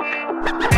Ha 0.00 0.58
ha 0.62 0.69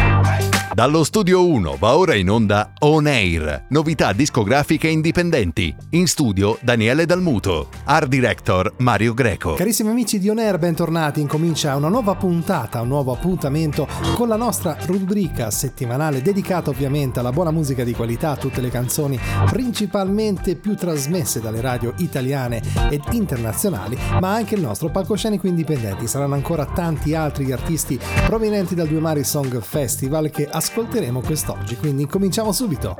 Dallo 0.74 1.04
studio 1.04 1.46
1 1.46 1.76
va 1.78 1.98
ora 1.98 2.14
in 2.14 2.30
onda 2.30 2.72
On 2.78 3.06
Air, 3.06 3.66
novità 3.68 4.14
discografiche 4.14 4.88
indipendenti. 4.88 5.74
In 5.90 6.06
studio 6.06 6.56
Daniele 6.62 7.04
Dalmuto, 7.04 7.68
art 7.84 8.08
director 8.08 8.72
Mario 8.78 9.12
Greco. 9.12 9.52
Carissimi 9.52 9.90
amici 9.90 10.18
di 10.18 10.30
On 10.30 10.38
Air, 10.38 10.58
bentornati. 10.58 11.20
Incomincia 11.20 11.76
una 11.76 11.88
nuova 11.88 12.14
puntata, 12.14 12.80
un 12.80 12.88
nuovo 12.88 13.12
appuntamento 13.12 13.86
con 14.14 14.28
la 14.28 14.36
nostra 14.36 14.74
rubrica 14.86 15.50
settimanale 15.50 16.22
dedicata 16.22 16.70
ovviamente 16.70 17.18
alla 17.18 17.32
buona 17.32 17.50
musica 17.50 17.84
di 17.84 17.92
qualità, 17.92 18.36
tutte 18.36 18.62
le 18.62 18.70
canzoni 18.70 19.20
principalmente 19.50 20.56
più 20.56 20.74
trasmesse 20.74 21.42
dalle 21.42 21.60
radio 21.60 21.92
italiane 21.98 22.62
ed 22.88 23.02
internazionali, 23.10 23.98
ma 24.20 24.32
anche 24.32 24.54
il 24.54 24.62
nostro 24.62 24.88
palcoscenico 24.88 25.46
indipendenti. 25.46 26.06
Saranno 26.06 26.32
ancora 26.32 26.64
tanti 26.64 27.14
altri 27.14 27.52
artisti 27.52 28.00
provenienti 28.24 28.74
dal 28.74 28.88
Due 28.88 29.00
Mari 29.00 29.22
Song 29.22 29.60
Festival 29.60 30.30
che 30.30 30.48
ascolteremo 30.62 31.20
quest'oggi, 31.20 31.76
quindi 31.76 32.06
cominciamo 32.06 32.52
subito. 32.52 32.96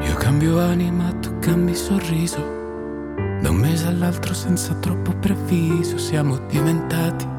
Io 0.00 0.14
cambio 0.14 0.60
anima, 0.60 1.12
tu 1.14 1.36
cambi 1.40 1.74
sorriso. 1.74 2.38
Da 3.42 3.50
un 3.50 3.56
mese 3.56 3.86
all'altro 3.88 4.32
senza 4.32 4.74
troppo 4.74 5.12
preavviso 5.16 5.98
siamo 5.98 6.38
diventati 6.46 7.29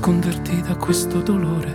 nasconderti 0.00 0.62
da 0.62 0.74
questo 0.76 1.20
dolore. 1.20 1.74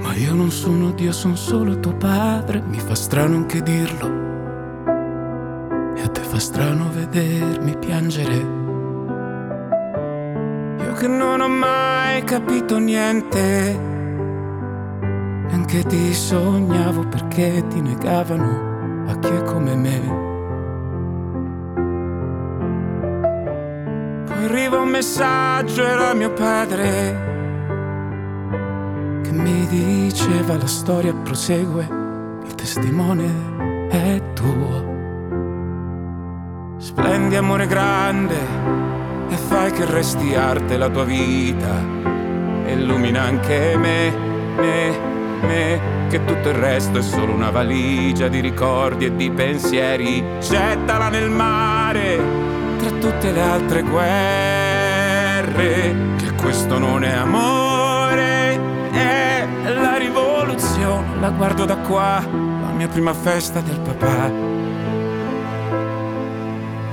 Ma 0.00 0.14
io 0.14 0.32
non 0.32 0.50
sono 0.50 0.90
Dio, 0.92 1.12
sono 1.12 1.36
solo 1.36 1.78
tuo 1.78 1.94
padre, 1.94 2.62
mi 2.62 2.80
fa 2.80 2.94
strano 2.94 3.36
anche 3.36 3.62
dirlo. 3.62 4.06
E 5.96 6.02
a 6.02 6.08
te 6.08 6.22
fa 6.22 6.38
strano 6.38 6.88
vedermi 6.90 7.76
piangere. 7.76 8.36
Io 10.82 10.92
che 10.94 11.08
non 11.08 11.42
ho 11.42 11.48
mai 11.48 12.24
capito 12.24 12.78
niente, 12.78 13.78
neanche 15.48 15.82
ti 15.84 16.14
sognavo 16.14 17.06
perché 17.06 17.66
ti 17.68 17.82
negavano 17.82 19.08
a 19.08 19.18
chi 19.18 19.28
è 19.28 19.42
come 19.42 19.76
me. 19.76 20.29
Arriva 24.50 24.80
un 24.80 24.88
messaggio, 24.88 25.86
era 25.86 26.12
mio 26.12 26.32
padre 26.32 27.28
che 29.22 29.30
mi 29.30 29.64
diceva 29.68 30.56
la 30.56 30.66
storia 30.66 31.14
prosegue, 31.14 31.88
il 32.44 32.54
testimone 32.56 33.88
è 33.88 34.20
tuo. 34.34 34.88
Splendi 36.78 37.36
amore 37.36 37.68
grande 37.68 38.36
e 39.28 39.36
fai 39.36 39.70
che 39.70 39.84
resti 39.84 40.34
arte 40.34 40.76
la 40.76 40.88
tua 40.88 41.04
vita. 41.04 41.98
Illumina 42.66 43.22
anche 43.22 43.76
me, 43.76 44.12
me, 44.56 44.98
me, 45.42 45.80
che 46.08 46.24
tutto 46.24 46.48
il 46.48 46.56
resto 46.56 46.98
è 46.98 47.02
solo 47.02 47.32
una 47.32 47.50
valigia 47.50 48.26
di 48.26 48.40
ricordi 48.40 49.04
e 49.04 49.14
di 49.14 49.30
pensieri. 49.30 50.24
Gettala 50.40 51.08
nel 51.08 51.30
mare 51.30 52.49
tra 52.80 52.90
tutte 52.92 53.30
le 53.30 53.42
altre 53.42 53.82
guerre, 53.82 54.14
che 56.16 56.32
questo 56.40 56.78
non 56.78 57.04
è 57.04 57.12
amore, 57.12 58.58
è 58.90 59.46
la 59.74 59.98
rivoluzione, 59.98 61.20
la 61.20 61.28
guardo 61.28 61.66
da 61.66 61.76
qua, 61.76 62.22
la 62.24 62.72
mia 62.74 62.88
prima 62.88 63.12
festa 63.12 63.60
del 63.60 63.78
papà. 63.80 64.28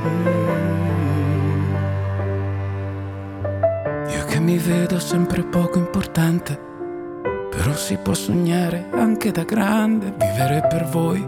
Mm. 0.04 0.26
Io 4.10 4.26
che 4.26 4.40
mi 4.40 4.58
vedo 4.58 5.00
sempre 5.00 5.44
poco 5.44 5.78
importante, 5.78 6.60
però 7.50 7.74
si 7.74 7.96
può 7.96 8.14
sognare 8.14 8.90
anche 8.92 9.32
da 9.32 9.44
grande, 9.44 10.14
vivere 10.18 10.68
per 10.70 10.86
voi. 10.90 11.26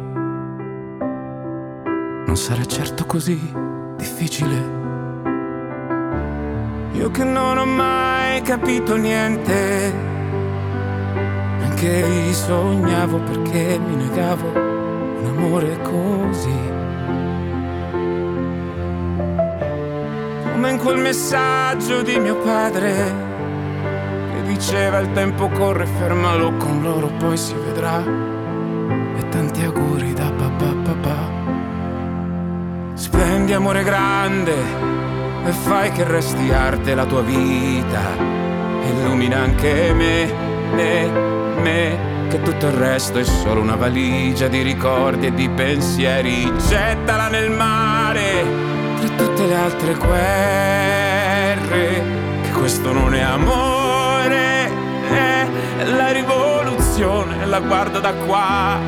Non 2.25 2.35
sarà 2.35 2.65
certo 2.65 3.05
così 3.05 3.67
difficile. 3.99 4.77
Io 6.93 7.11
che 7.11 7.23
non 7.23 7.57
ho 7.57 7.65
mai 7.65 8.41
capito 8.41 8.95
niente, 8.95 9.93
neanche 11.59 12.03
vi 12.03 12.33
sognavo 12.33 13.19
perché 13.19 13.77
mi 13.77 13.95
negavo 13.95 14.47
un 14.47 15.25
amore 15.35 15.77
così. 15.81 16.59
Come 20.51 20.71
in 20.71 20.77
quel 20.77 20.97
messaggio 20.97 22.01
di 22.01 22.17
mio 22.19 22.37
padre 22.37 23.27
che 24.33 24.41
diceva 24.47 24.99
il 24.99 25.11
tempo 25.11 25.49
corre, 25.49 25.85
fermalo 25.85 26.53
con 26.57 26.81
loro, 26.81 27.07
poi 27.17 27.37
si 27.37 27.53
vedrà. 27.53 28.01
E 29.17 29.29
tanti 29.29 29.63
auguri 29.63 30.13
da 30.13 30.31
papà 30.31 30.73
papà. 30.83 31.38
Spendi 33.19 33.51
amore 33.51 33.83
grande 33.83 34.55
e 35.43 35.51
fai 35.51 35.91
che 35.91 36.05
resti 36.05 36.53
arte 36.53 36.95
la 36.95 37.03
tua 37.03 37.19
vita. 37.19 37.99
Illumina 38.81 39.39
anche 39.39 39.93
me, 39.93 40.33
me, 40.71 41.09
me, 41.59 42.27
che 42.29 42.41
tutto 42.41 42.67
il 42.67 42.71
resto 42.71 43.19
è 43.19 43.25
solo 43.25 43.59
una 43.59 43.75
valigia 43.75 44.47
di 44.47 44.61
ricordi 44.61 45.25
e 45.25 45.33
di 45.33 45.49
pensieri. 45.49 46.49
Gettala 46.65 47.27
nel 47.27 47.51
mare 47.51 48.45
tra 49.01 49.09
tutte 49.17 49.45
le 49.47 49.55
altre 49.55 49.95
guerre, 49.95 51.57
che 52.41 52.51
questo 52.51 52.93
non 52.93 53.13
è 53.13 53.19
amore, 53.19 54.71
è 55.09 55.47
la 55.93 56.11
rivoluzione, 56.13 57.45
la 57.45 57.59
guardo 57.59 57.99
da 57.99 58.13
qua 58.13 58.79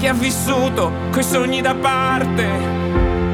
chi 0.00 0.06
ha 0.06 0.14
vissuto 0.14 0.90
coi 1.10 1.22
sogni 1.22 1.60
da 1.60 1.74
parte, 1.74 2.48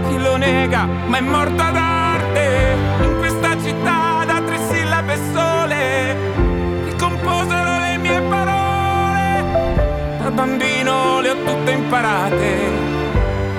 chi 0.08 0.18
lo 0.18 0.36
nega 0.36 0.84
ma 1.06 1.18
è 1.18 1.20
morto 1.20 1.62
ad 1.62 1.76
arte, 1.76 2.76
in 3.02 3.18
questa 3.18 3.56
città 3.62 4.24
da 4.26 4.42
tre 4.44 4.58
sillabe 4.68 5.16
sole, 5.32 6.16
che 6.84 6.96
composero 6.96 7.78
le 7.78 7.96
mie 7.98 8.20
parole, 8.22 9.44
da 10.20 10.30
bambino 10.32 11.20
le 11.20 11.30
ho 11.30 11.36
tutte 11.44 11.70
imparate 11.70 12.54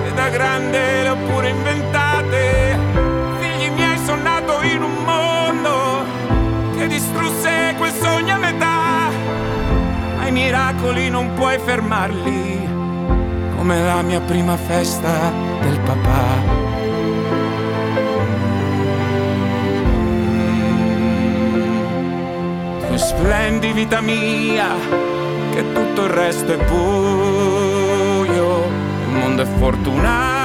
e 0.04 0.12
da 0.14 0.28
grande 0.28 1.02
le 1.02 1.08
ho 1.08 1.16
pure 1.16 1.48
inventate, 1.48 2.78
figli 3.40 3.70
miei 3.70 3.96
sono 4.04 4.20
nato 4.20 4.60
in 4.60 4.82
un 4.82 5.04
mondo 5.06 6.04
che 6.76 6.86
distrusse 6.86 7.74
quel 7.78 7.92
sogno 7.92 8.34
a 8.34 8.38
metà, 8.38 9.08
ma 10.18 10.26
i 10.26 10.30
miracoli 10.30 11.08
non 11.08 11.32
puoi 11.32 11.58
fermarli 11.58 12.57
come 13.68 13.82
la 13.82 14.00
mia 14.00 14.20
prima 14.20 14.56
festa 14.56 15.30
del 15.60 15.78
papà. 15.80 16.24
Tu 22.88 22.96
splendi 22.96 23.72
vita 23.72 24.00
mia, 24.00 24.68
che 25.52 25.72
tutto 25.74 26.04
il 26.04 26.08
resto 26.08 26.50
è 26.50 26.56
buio, 26.64 28.64
il 29.04 29.12
mondo 29.12 29.42
è 29.42 29.46
fortunato 29.58 30.37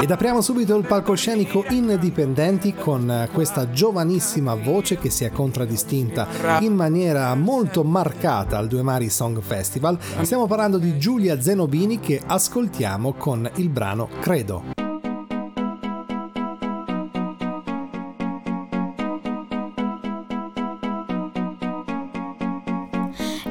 ed 0.00 0.10
apriamo 0.10 0.40
subito 0.40 0.76
il 0.76 0.86
palcoscenico 0.86 1.64
Indipendenti 1.68 2.74
con 2.74 3.28
questa 3.32 3.70
giovanissima 3.70 4.54
voce 4.54 4.96
che 4.96 5.10
si 5.10 5.24
è 5.24 5.30
contraddistinta 5.30 6.60
in 6.60 6.74
maniera 6.74 7.34
molto 7.34 7.84
marcata 7.84 8.56
al 8.56 8.66
Due 8.66 8.82
Mari 8.82 9.10
Song 9.10 9.40
Festival. 9.42 9.98
Stiamo 10.22 10.46
parlando 10.46 10.78
di 10.78 10.98
Giulia 10.98 11.40
Zenobini 11.40 12.00
che 12.00 12.20
ascoltiamo 12.24 13.12
con 13.12 13.48
il 13.56 13.68
brano 13.68 14.08
Credo. 14.20 14.78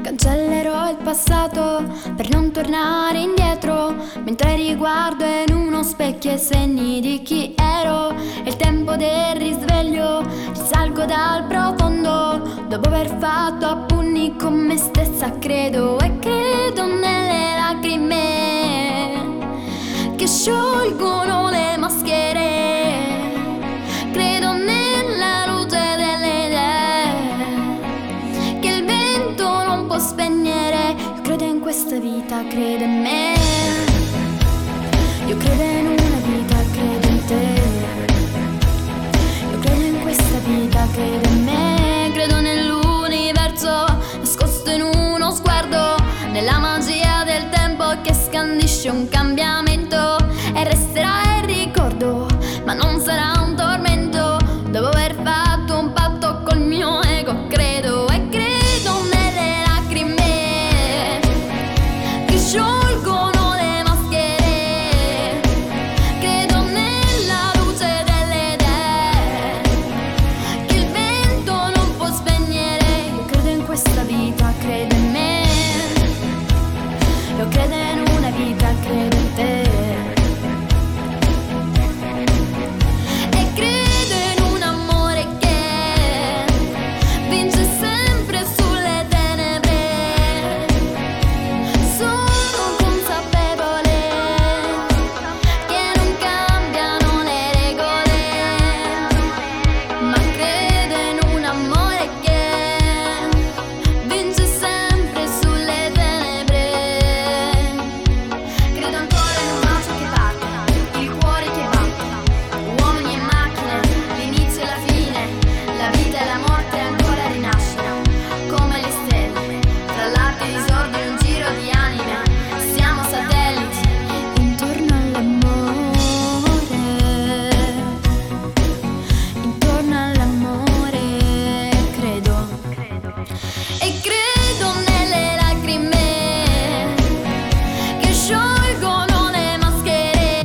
Cancellerò 0.02 0.90
il 0.90 0.98
passato 1.04 1.84
per 2.16 2.30
non 2.30 2.52
tornare 2.52 3.09
Mentre 4.30 4.56
riguardo 4.58 5.26
in 5.26 5.56
uno 5.56 5.82
specchio 5.82 6.34
i 6.36 6.38
segni 6.38 7.02
di 7.02 7.24
chi 7.24 7.56
ero 7.58 8.10
È 8.10 8.48
il 8.48 8.58
tempo 8.58 8.96
del 8.96 9.36
risveglio, 9.38 10.22
risalgo 10.52 11.04
dal 11.06 11.48
profondo 11.48 12.68
Dopo 12.68 12.90
aver 12.90 13.18
fatto 13.18 13.66
a 13.66 13.76
pugni 13.78 14.36
con 14.36 14.54
me 14.54 14.78
stessa 14.78 15.36
credo 15.40 15.98
E 15.98 16.20
credo 16.20 16.86
nelle 16.86 17.56
lacrime 17.56 19.16
Che 20.16 20.28
sciolgono 20.28 21.50
le 21.50 21.78
maschere 21.78 22.58
spegnere. 30.00 30.96
Credo 31.24 31.44
in 31.44 31.60
questa 31.60 32.00
vita, 32.00 32.42
credo 32.48 32.86
in 32.86 33.02
me 33.02 33.39
una 35.32 35.46
vita, 35.46 35.89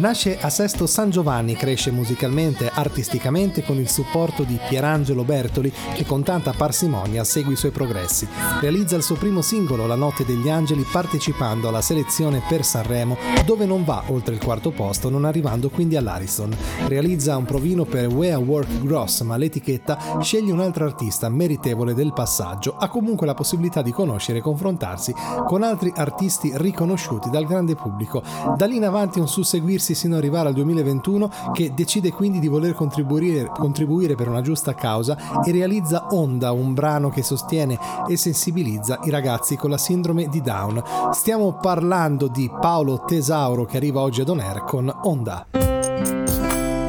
Nasce 0.05 0.39
a 0.39 0.51
Sesto 0.51 0.87
San 0.87 1.09
Giovanni, 1.09 1.55
cresce 1.55 1.91
musicalmente, 1.91 2.71
artisticamente 2.71 3.65
con 3.65 3.79
il 3.79 3.89
supporto 3.89 4.43
di 4.43 4.61
Pierangelo 4.69 5.25
Bertoli 5.25 5.73
che 5.95 6.05
con 6.05 6.23
tanta 6.23 6.53
parsimonia 6.53 7.25
segue 7.25 7.55
i 7.55 7.57
suoi 7.57 7.71
progressi. 7.71 8.29
Realizza 8.61 8.97
il 8.97 9.03
suo 9.03 9.15
primo 9.15 9.41
singolo, 9.41 9.87
La 9.87 9.95
notte 9.95 10.27
degli 10.27 10.51
angeli, 10.51 10.83
partecipando 10.83 11.69
alla 11.69 11.81
selezione 11.81 12.43
per 12.47 12.67
Sanremo, 12.67 13.17
dove 13.47 13.65
non 13.65 13.83
va 13.83 14.03
oltre 14.09 14.35
il 14.35 14.45
quarto 14.45 14.73
posto, 14.73 15.09
non 15.09 15.25
arrivando 15.25 15.71
quindi 15.71 15.97
all'Ariston. 15.97 16.55
Realizza 16.87 17.39
un 17.39 17.47
provino 17.47 17.87
per 17.87 18.09
Where 18.09 18.35
Work 18.35 18.83
Gross, 18.83 19.23
ma 19.23 19.39
l'etichetta 19.39 20.21
sceglie 20.21 20.53
un 20.53 20.61
altro 20.61 20.85
artista 20.85 21.31
meritevole 21.31 21.95
del 21.95 22.13
passaggio. 22.13 22.77
Ha 22.77 22.89
comunque 22.89 23.27
la 23.27 23.33
possibilità 23.33 23.81
di 23.81 23.91
conoscere 23.91 24.41
e 24.41 24.43
confrontarsi 24.43 25.15
con 25.47 25.63
altri 25.63 25.91
artisti 25.97 26.53
riconosciuti 26.57 27.31
dal 27.31 27.47
grande 27.47 27.75
pubblico. 27.75 28.23
Da 28.55 28.67
lì 28.67 28.77
in 28.77 28.85
avanti 28.85 29.19
un 29.19 29.29
susseguirsi 29.29 29.93
sino 29.95 30.15
ad 30.15 30.21
arrivare 30.21 30.49
al 30.49 30.55
2021 30.55 31.31
che 31.53 31.73
decide 31.75 32.11
quindi 32.11 32.39
di 32.39 32.49
voler 32.49 32.75
contribuire, 32.75 33.47
contribuire 33.47 34.15
per 34.15 34.29
una 34.29 34.41
giusta 34.41 34.75
causa 34.75 35.43
e 35.45 35.53
realizza 35.53 36.07
Onda, 36.11 36.53
un 36.53 36.75
brano 36.75 37.11
che 37.11 37.23
sostiene 37.23 37.79
e 38.09 38.17
sensibilizza 38.17 39.01
i 39.05 39.11
ragazzi 39.11 39.57
con 39.57 39.71
la 39.71 39.79
sindrome 39.79 40.29
di 40.29 40.41
Down. 40.41 40.83
Stiamo 41.13 41.55
parlando 41.55 42.29
di 42.29 42.51
Paolo 42.61 43.05
Tesauro 43.05 43.65
che 43.65 43.77
arriva 43.77 44.01
oggi 44.01 44.21
ad 44.21 44.29
On 44.29 44.63
con 44.67 44.93
Onda. 45.03 45.47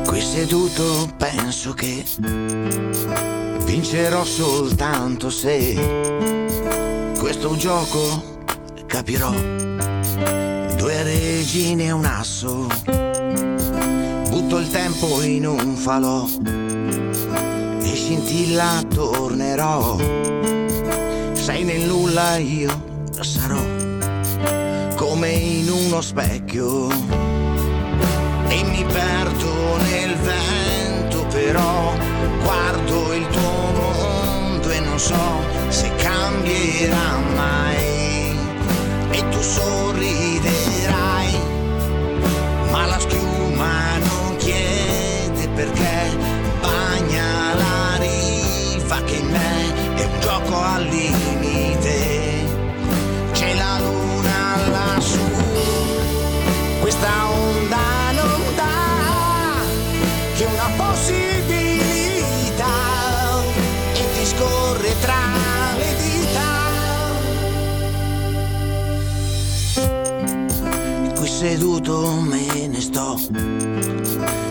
Qui 0.06 0.20
seduto 0.22 1.10
penso 1.18 1.74
che 1.74 2.04
vincerò 3.66 4.24
soltanto 4.24 5.30
se 5.30 7.14
questo 7.18 7.56
gioco 7.56 8.00
capirò. 8.86 9.95
Due 10.86 11.02
regine 11.02 11.86
e 11.86 11.92
un 11.92 12.06
asso, 12.06 12.68
butto 14.30 14.60
il 14.60 14.70
tempo 14.70 15.20
in 15.24 15.48
un 15.48 15.76
falò 15.76 16.28
e 17.82 17.96
scintilla 17.96 18.84
tornerò. 18.94 19.98
Sei 21.34 21.64
nel 21.64 21.88
nulla 21.88 22.38
io 22.38 22.70
sarò 23.20 23.60
come 24.94 25.32
in 25.32 25.72
uno 25.72 26.02
specchio. 26.02 26.88
E 28.50 28.64
mi 28.66 28.86
perdo 28.86 29.78
nel 29.90 30.16
vento 30.18 31.26
però 31.32 31.96
guardo 32.44 33.12
il 33.12 33.26
tuo 33.26 33.72
mondo 33.72 34.70
e 34.70 34.80
non 34.82 35.00
so 35.00 35.42
se 35.70 35.90
cambierà 35.96 37.18
mai 37.34 38.05
e 39.18 39.30
tu 39.30 39.42
sorriderai. 39.42 41.34
Ma 42.72 42.86
la 42.86 43.00
schiuma 43.00 43.98
non 44.10 44.36
chiede 44.38 45.48
perché 45.56 46.18
bagna 46.62 47.54
la 47.64 47.98
riva 48.06 49.02
che 49.04 49.16
in 49.16 49.28
me 49.30 49.96
è 49.96 50.04
un 50.04 50.20
gioco 50.20 50.56
al 50.62 50.84
limite 50.84 51.55
seduto 71.36 72.22
me 72.22 72.68
ne 72.68 72.80
sto, 72.80 73.20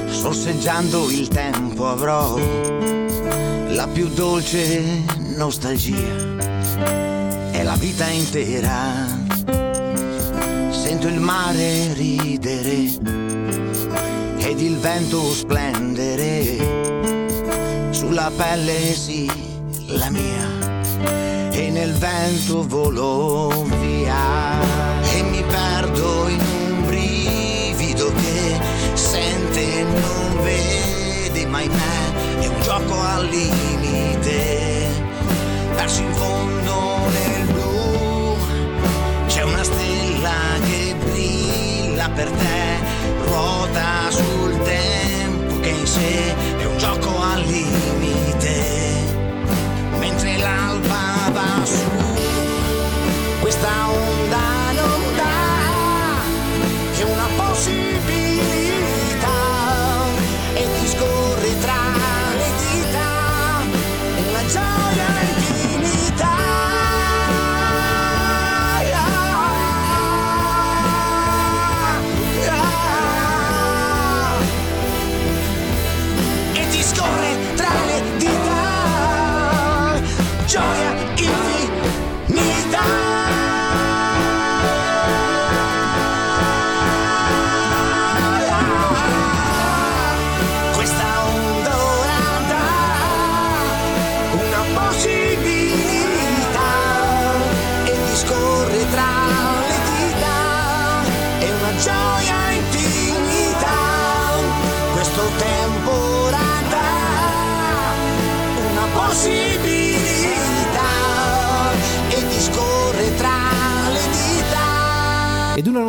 sorseggiando 0.06 1.10
il 1.10 1.28
tempo 1.28 1.88
avrò 1.88 2.36
la 3.68 3.88
più 3.90 4.06
dolce 4.08 5.02
nostalgia, 5.34 6.36
è 7.52 7.62
la 7.62 7.76
vita 7.76 8.06
intera. 8.08 9.22
Sento 10.68 11.08
il 11.08 11.20
mare 11.20 11.94
ridere 11.94 12.92
ed 14.36 14.60
il 14.60 14.76
vento 14.76 15.32
splendere. 15.32 16.58
Sulla 17.92 18.30
pelle 18.36 18.92
sì 18.92 19.26
la 19.86 20.10
mia 20.10 21.48
e 21.50 21.70
nel 21.70 21.94
vento 21.94 22.66
volo 22.66 23.64
via. 23.80 24.60
E 25.16 25.22
mi 25.22 25.42
perdo 25.44 26.28
in 26.28 26.53
sente 29.54 29.78
e 29.78 29.82
non 29.84 30.42
vede 30.42 31.46
mai 31.46 31.68
me 31.68 32.40
è 32.40 32.46
un 32.46 32.60
gioco 32.62 33.00
al 33.00 33.26
limite 33.26 34.88
perso 35.76 36.00
in 36.02 36.12
fondo 36.12 37.06
nel 37.12 37.46
blu 37.52 38.36
c'è 39.28 39.42
una 39.42 39.62
stella 39.62 40.58
che 40.64 40.94
brilla 40.98 42.08
per 42.10 42.30
te, 42.30 42.78
ruota 43.26 44.10
sul 44.10 44.60
tempo 44.62 45.60
che 45.60 45.68
in 45.68 45.86
sé 45.86 46.34
è 46.58 46.64
un 46.64 46.78
gioco 46.78 47.20
al 47.20 47.40
limite. 47.42 48.62
Mentre 49.98 50.36
l'alba 50.36 51.30
va 51.32 51.64
su, 51.64 51.80
questa 53.40 53.88
onda 53.88 54.72
non 54.80 55.00
dà 55.16 56.20
che 56.96 57.02
una 57.02 57.26
possibilità 57.36 58.23
Johnny. 80.54 80.83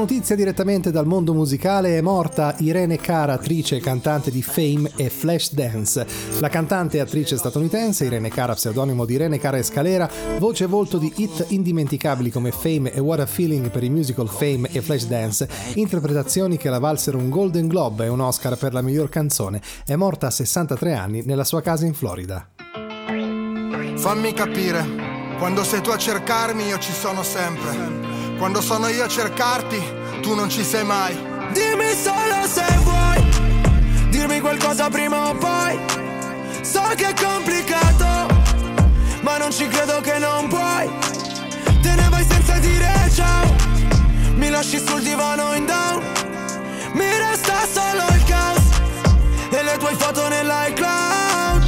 Notizia 0.06 0.36
direttamente 0.36 0.92
dal 0.92 1.08
mondo 1.08 1.34
musicale 1.34 1.98
è 1.98 2.02
morta 2.02 2.54
Irene 2.60 2.98
Cara, 2.98 3.34
attrice 3.34 3.78
e 3.78 3.80
cantante 3.80 4.30
di 4.30 4.44
Fame 4.44 4.92
e 4.96 5.10
Flashdance. 5.10 6.06
La 6.38 6.48
cantante 6.48 6.98
e 6.98 7.00
attrice 7.00 7.38
statunitense 7.38 8.06
Irene 8.06 8.30
Cara, 8.30 8.54
pseudonimo 8.54 9.04
di 9.04 9.16
Irene 9.16 9.40
Cara 9.40 9.58
Escalera, 9.58 10.08
voce 10.38 10.66
e 10.66 10.68
volto 10.68 11.00
di 11.00 11.12
hit 11.16 11.48
indimenticabili 11.48 12.30
come 12.30 12.52
Fame 12.52 12.94
e 12.94 13.00
What 13.00 13.20
a 13.20 13.26
Feeling 13.26 13.72
per 13.72 13.84
i 13.84 13.90
musical 13.90 14.30
Fame 14.30 14.70
e 14.72 14.80
Flashdance, 14.80 15.50
interpretazioni 15.74 16.58
che 16.58 16.70
la 16.70 16.78
valsero 16.78 17.18
un 17.18 17.32
Golden 17.32 17.68
Globe 17.68 18.06
e 18.06 18.10
un 18.10 18.20
Oscar 18.20 18.60
per 18.60 18.74
la 18.74 18.84
miglior 18.84 19.10
canzone, 19.10 19.60
è 19.88 19.96
morta 19.96 20.28
a 20.28 20.32
63 20.32 20.94
anni 20.94 21.24
nella 21.26 21.44
sua 21.44 21.62
casa 21.62 21.88
in 21.88 21.96
Florida. 21.96 22.48
Fammi 23.96 24.34
capire, 24.34 24.86
quando 25.40 25.64
sei 25.64 25.82
tu 25.82 25.90
a 25.90 25.98
cercarmi 25.98 26.68
io 26.68 26.78
ci 26.78 26.94
sono 26.94 27.24
sempre. 27.24 28.05
Quando 28.38 28.60
sono 28.60 28.90
io 28.90 29.06
a 29.06 29.08
cercarti, 29.08 29.82
tu 30.22 30.36
non 30.36 30.50
ci 30.50 30.64
sei 30.64 30.84
mai. 30.84 31.16
Dimmi 31.54 31.94
solo 31.96 32.46
se 32.46 32.66
vuoi, 32.84 33.24
dirmi 34.10 34.42
qualcosa 34.42 34.90
prima 34.90 35.30
o 35.30 35.36
poi. 35.36 35.80
So 36.62 36.82
che 36.96 37.08
è 37.08 37.14
complicato, 37.14 38.28
ma 39.22 39.38
non 39.38 39.52
ci 39.52 39.68
credo 39.68 40.02
che 40.02 40.20
non 40.20 40.50
puoi. 40.50 40.90
Te 41.82 41.96
ne 41.96 42.10
vai 42.10 42.26
senza 42.28 42.58
dire 42.58 42.92
ciao, 43.14 43.56
mi 44.36 44.50
lasci 44.50 44.80
sul 44.86 45.02
divano 45.02 45.54
in 45.54 45.66
down. 45.66 46.04
Mi 46.92 47.10
resta 47.18 47.66
solo 47.72 48.04
il 48.14 48.24
caos 48.26 48.64
e 49.50 49.64
le 49.64 49.78
tue 49.78 49.96
foto 49.96 50.28
nell'iCloud. 50.28 51.64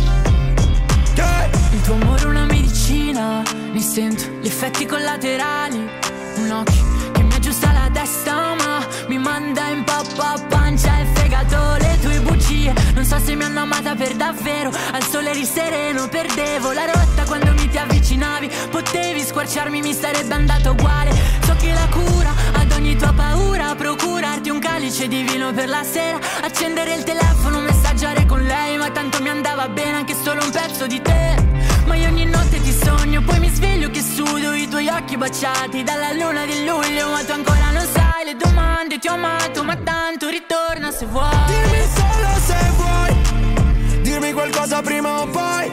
Yeah. 1.16 1.50
Il 1.72 1.82
tuo 1.82 1.94
amore 1.94 2.22
è 2.22 2.26
una 2.26 2.46
medicina, 2.46 3.42
ne 3.72 3.82
sento 3.82 4.24
gli 4.42 4.48
effetti 4.48 4.86
collaterali 4.86 6.07
un 6.48 6.52
occhio 6.52 7.12
che 7.12 7.24
mi 7.24 7.34
aggiusta 7.34 7.72
la 7.74 7.90
testa 7.92 8.56
ma 8.56 8.86
mi 9.08 9.18
manda 9.18 9.68
in 9.68 9.84
pappa 9.84 10.36
pancia 10.48 11.00
e 11.00 11.06
fegato 11.14 11.76
le 11.78 11.98
tue 12.02 12.20
bugie. 12.22 12.74
Non 12.94 13.04
so 13.04 13.20
se 13.20 13.36
mi 13.36 13.44
hanno 13.44 13.62
amata 13.62 13.96
per 13.96 14.16
davvero 14.16 14.72
al 14.92 15.04
sole 15.04 15.32
eri 15.32 15.46
sereno 15.46 16.08
perdevo 16.08 16.72
la 16.72 16.86
rotta. 16.86 17.24
Quando 17.26 17.52
mi 17.52 17.68
ti 17.68 17.78
avvicinavi 17.78 18.50
potevi 18.70 19.22
squarciarmi 19.22 19.82
mi 19.82 19.94
sarebbe 19.94 20.34
andato 20.34 20.72
uguale. 20.72 21.12
So 21.46 21.56
che 21.58 21.74
la 21.74 21.88
cura 21.92 22.32
ad 22.54 22.72
ogni 22.72 22.96
tua 22.96 23.12
paura 23.14 23.76
procurarti 23.76 24.50
un 24.50 24.60
calice 24.60 25.08
di 25.08 25.24
vino 25.24 25.52
per 25.52 25.68
la 25.68 25.84
sera 25.84 26.20
accendere 26.42 26.94
il 26.94 27.04
telefono 27.04 27.60
messaggiare 27.60 28.26
con 28.26 28.42
lei 28.42 28.78
ma 28.78 28.90
tanto 28.92 29.22
mi 29.22 29.30
andava 29.30 29.68
bene 29.68 29.98
anche 29.98 30.16
solo 30.16 30.44
un 30.44 30.52
pezzo 30.52 30.88
di 30.88 31.02
te 31.02 31.47
ma 31.88 31.96
io 31.96 32.08
ogni 32.08 32.26
notte 32.26 32.62
ti 32.62 32.72
sogno 32.72 33.22
Poi 33.24 33.40
mi 33.40 33.50
sveglio 33.50 33.90
che 33.90 34.02
sudo 34.02 34.54
i 34.54 34.68
tuoi 34.68 34.88
occhi 34.90 35.18
baciati 35.18 35.84
Dalla 35.84 36.12
luna 36.12 36.46
di 36.46 36.66
luglio 36.66 37.10
Ma 37.10 37.24
tu 37.24 37.32
ancora 37.32 37.72
non 37.72 37.88
sai 37.92 38.26
le 38.26 38.36
domande 38.36 39.00
Ti 39.00 39.08
ho 39.08 39.14
amato 39.14 39.64
ma 39.64 39.76
tanto 39.78 40.30
ritorna 40.30 40.92
se 40.92 41.06
vuoi. 41.06 41.46
Dimmi 41.48 41.84
solo 41.96 42.30
se 42.46 42.72
vuoi 42.76 44.02
Dirmi 44.02 44.32
qualcosa 44.34 44.82
prima 44.82 45.22
o 45.22 45.28
poi. 45.28 45.72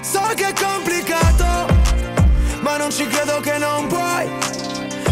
So 0.00 0.20
che 0.34 0.48
è 0.48 0.52
complicato 0.52 1.66
Ma 2.60 2.76
non 2.76 2.90
ci 2.90 3.06
credo 3.06 3.40
che 3.40 3.58
non 3.58 3.86
puoi. 3.88 4.28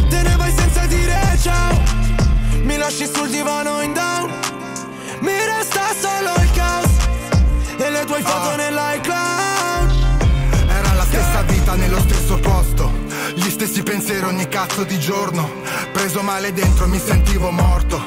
Te 0.08 0.22
ne 0.22 0.36
vai 0.36 0.52
senza 0.56 0.86
dire 0.86 1.18
ciao 1.40 1.80
Mi 2.62 2.76
lasci 2.76 3.06
sul 3.06 3.28
divano 3.28 3.82
in 3.82 3.92
down. 3.92 4.30
Mi 5.20 5.32
resta 5.44 5.94
solo 6.00 6.34
il 6.42 6.50
caos 6.52 6.90
E 7.76 7.90
le 7.90 8.04
tue 8.04 8.20
foto 8.22 8.48
oh. 8.48 8.56
nell'iCloud 8.56 9.51
stessa 11.72 11.76
vita 11.76 11.76
nello 11.76 12.00
stesso 12.00 12.38
posto. 12.38 12.92
Gli 13.34 13.50
stessi 13.50 13.82
pensieri 13.82 14.24
ogni 14.24 14.48
cazzo 14.48 14.84
di 14.84 14.98
giorno. 14.98 15.50
Preso 15.92 16.22
male 16.22 16.52
dentro 16.52 16.86
mi 16.86 16.98
sentivo 16.98 17.50
morto. 17.50 18.00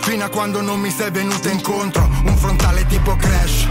Fino 0.00 0.24
a 0.24 0.28
quando 0.28 0.60
non 0.60 0.80
mi 0.80 0.90
sei 0.90 1.10
venuta 1.10 1.50
incontro. 1.50 2.08
Un 2.24 2.36
frontale 2.36 2.86
tipo 2.86 3.16
crash. 3.16 3.68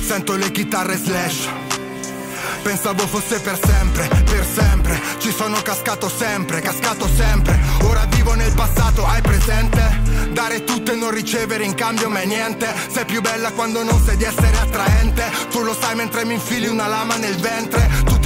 Sento 0.00 0.36
le 0.36 0.50
chitarre 0.50 0.96
slash. 0.96 1.48
Pensavo 2.62 3.06
fosse 3.06 3.38
per 3.40 3.58
sempre, 3.64 4.08
per 4.24 4.44
sempre. 4.44 5.00
Ci 5.18 5.30
sono 5.30 5.60
cascato 5.62 6.08
sempre, 6.08 6.60
cascato 6.60 7.08
sempre. 7.08 7.58
Ora 7.82 8.04
vivo 8.06 8.34
nel 8.34 8.52
passato, 8.54 9.06
hai 9.06 9.22
presente? 9.22 10.02
Dare 10.32 10.64
tutto 10.64 10.92
e 10.92 10.96
non 10.96 11.10
ricevere 11.10 11.64
in 11.64 11.74
cambio 11.74 12.08
mai 12.08 12.26
niente. 12.26 12.66
Sei 12.92 13.04
più 13.04 13.20
bella 13.20 13.52
quando 13.52 13.84
non 13.84 14.02
sai 14.04 14.16
di 14.16 14.24
essere 14.24 14.56
attraente. 14.58 15.30
Tu 15.50 15.62
lo 15.62 15.76
sai 15.78 15.94
mentre 15.94 16.24
mi 16.24 16.34
infili 16.34 16.66
una 16.66 16.88
lama 16.88 17.16
nel 17.16 17.36
ventre. 17.36 17.88
Tutti 18.04 18.25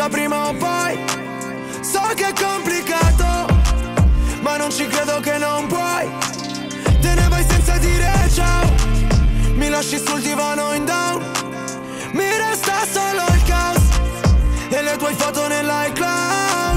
Qualcosa 0.00 0.08
prima 0.08 0.48
o 0.48 0.54
poi. 0.54 0.98
So 1.82 2.00
che 2.14 2.28
è 2.28 2.32
complicato 2.32 3.46
Ma 4.40 4.56
non 4.56 4.70
ci 4.70 4.86
credo 4.86 5.20
che 5.20 5.36
non 5.36 5.66
puoi. 5.66 6.08
Te 7.00 7.14
ne 7.14 7.28
vai 7.28 7.44
senza 7.46 7.76
dire 7.76 8.10
ciao. 8.32 8.72
Mi 9.54 9.68
lasci 9.68 9.98
sul 9.98 10.22
divano 10.22 10.72
in 10.72 10.86
down. 10.86 11.22
Mi 12.12 12.24
resta 12.24 12.86
solo 12.90 13.22
il 13.34 13.42
caos 13.44 13.82
E 14.70 14.82
le 14.82 14.96
tue 14.96 15.12
foto 15.14 15.46
nell'iCloud 15.46 16.69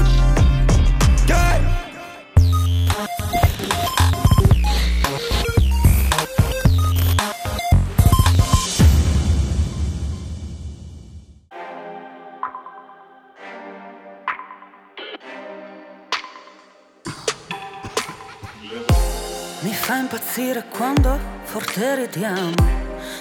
impazzire 20.34 20.64
quando 20.68 21.18
forte 21.44 21.94
ridiamo. 21.94 22.54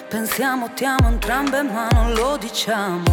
Pensiamo, 0.10 0.72
ti 0.74 0.84
amo 0.84 1.10
entrambe 1.10 1.62
ma 1.62 1.88
non 1.91 2.13
lo 2.13 2.38
diciamo. 2.38 3.03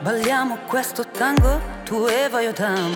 Balliamo 0.00 0.58
questo 0.66 1.06
tango, 1.06 1.60
tu 1.84 2.06
Eva 2.06 2.40
io 2.40 2.52
t'amo. 2.52 2.94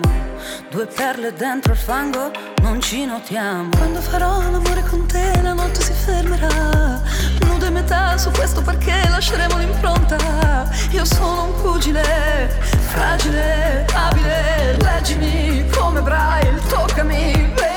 Due 0.71 0.87
perle 0.87 1.33
dentro 1.33 1.73
il 1.73 1.77
fango, 1.77 2.31
non 2.61 2.81
ci 2.81 3.05
notiamo. 3.05 3.69
Quando 3.77 4.01
farò 4.01 4.41
l'amore 4.49 4.83
con 4.89 5.05
te 5.05 5.39
la 5.43 5.53
notte 5.53 5.81
si 5.81 5.93
fermerà. 5.93 6.99
Nude 7.45 7.69
metà 7.69 8.17
su 8.17 8.31
questo 8.31 8.61
perché 8.63 9.07
lasceremo 9.09 9.57
l'impronta. 9.59 10.69
Io 10.89 11.05
sono 11.05 11.43
un 11.43 11.61
pugile, 11.61 12.49
fragile, 12.89 13.85
abile. 13.93 14.75
Leggimi 14.79 15.69
come 15.69 16.01
Braille, 16.01 16.59
toccami, 16.67 17.53
baby. 17.55 17.70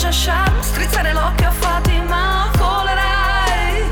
Spiaggia 0.00 0.10
charm 0.10 0.60
Strizzare 0.60 1.12
l'occhio 1.12 1.48
a 1.48 1.50
Fatima 1.50 2.50
Volerai 2.56 3.84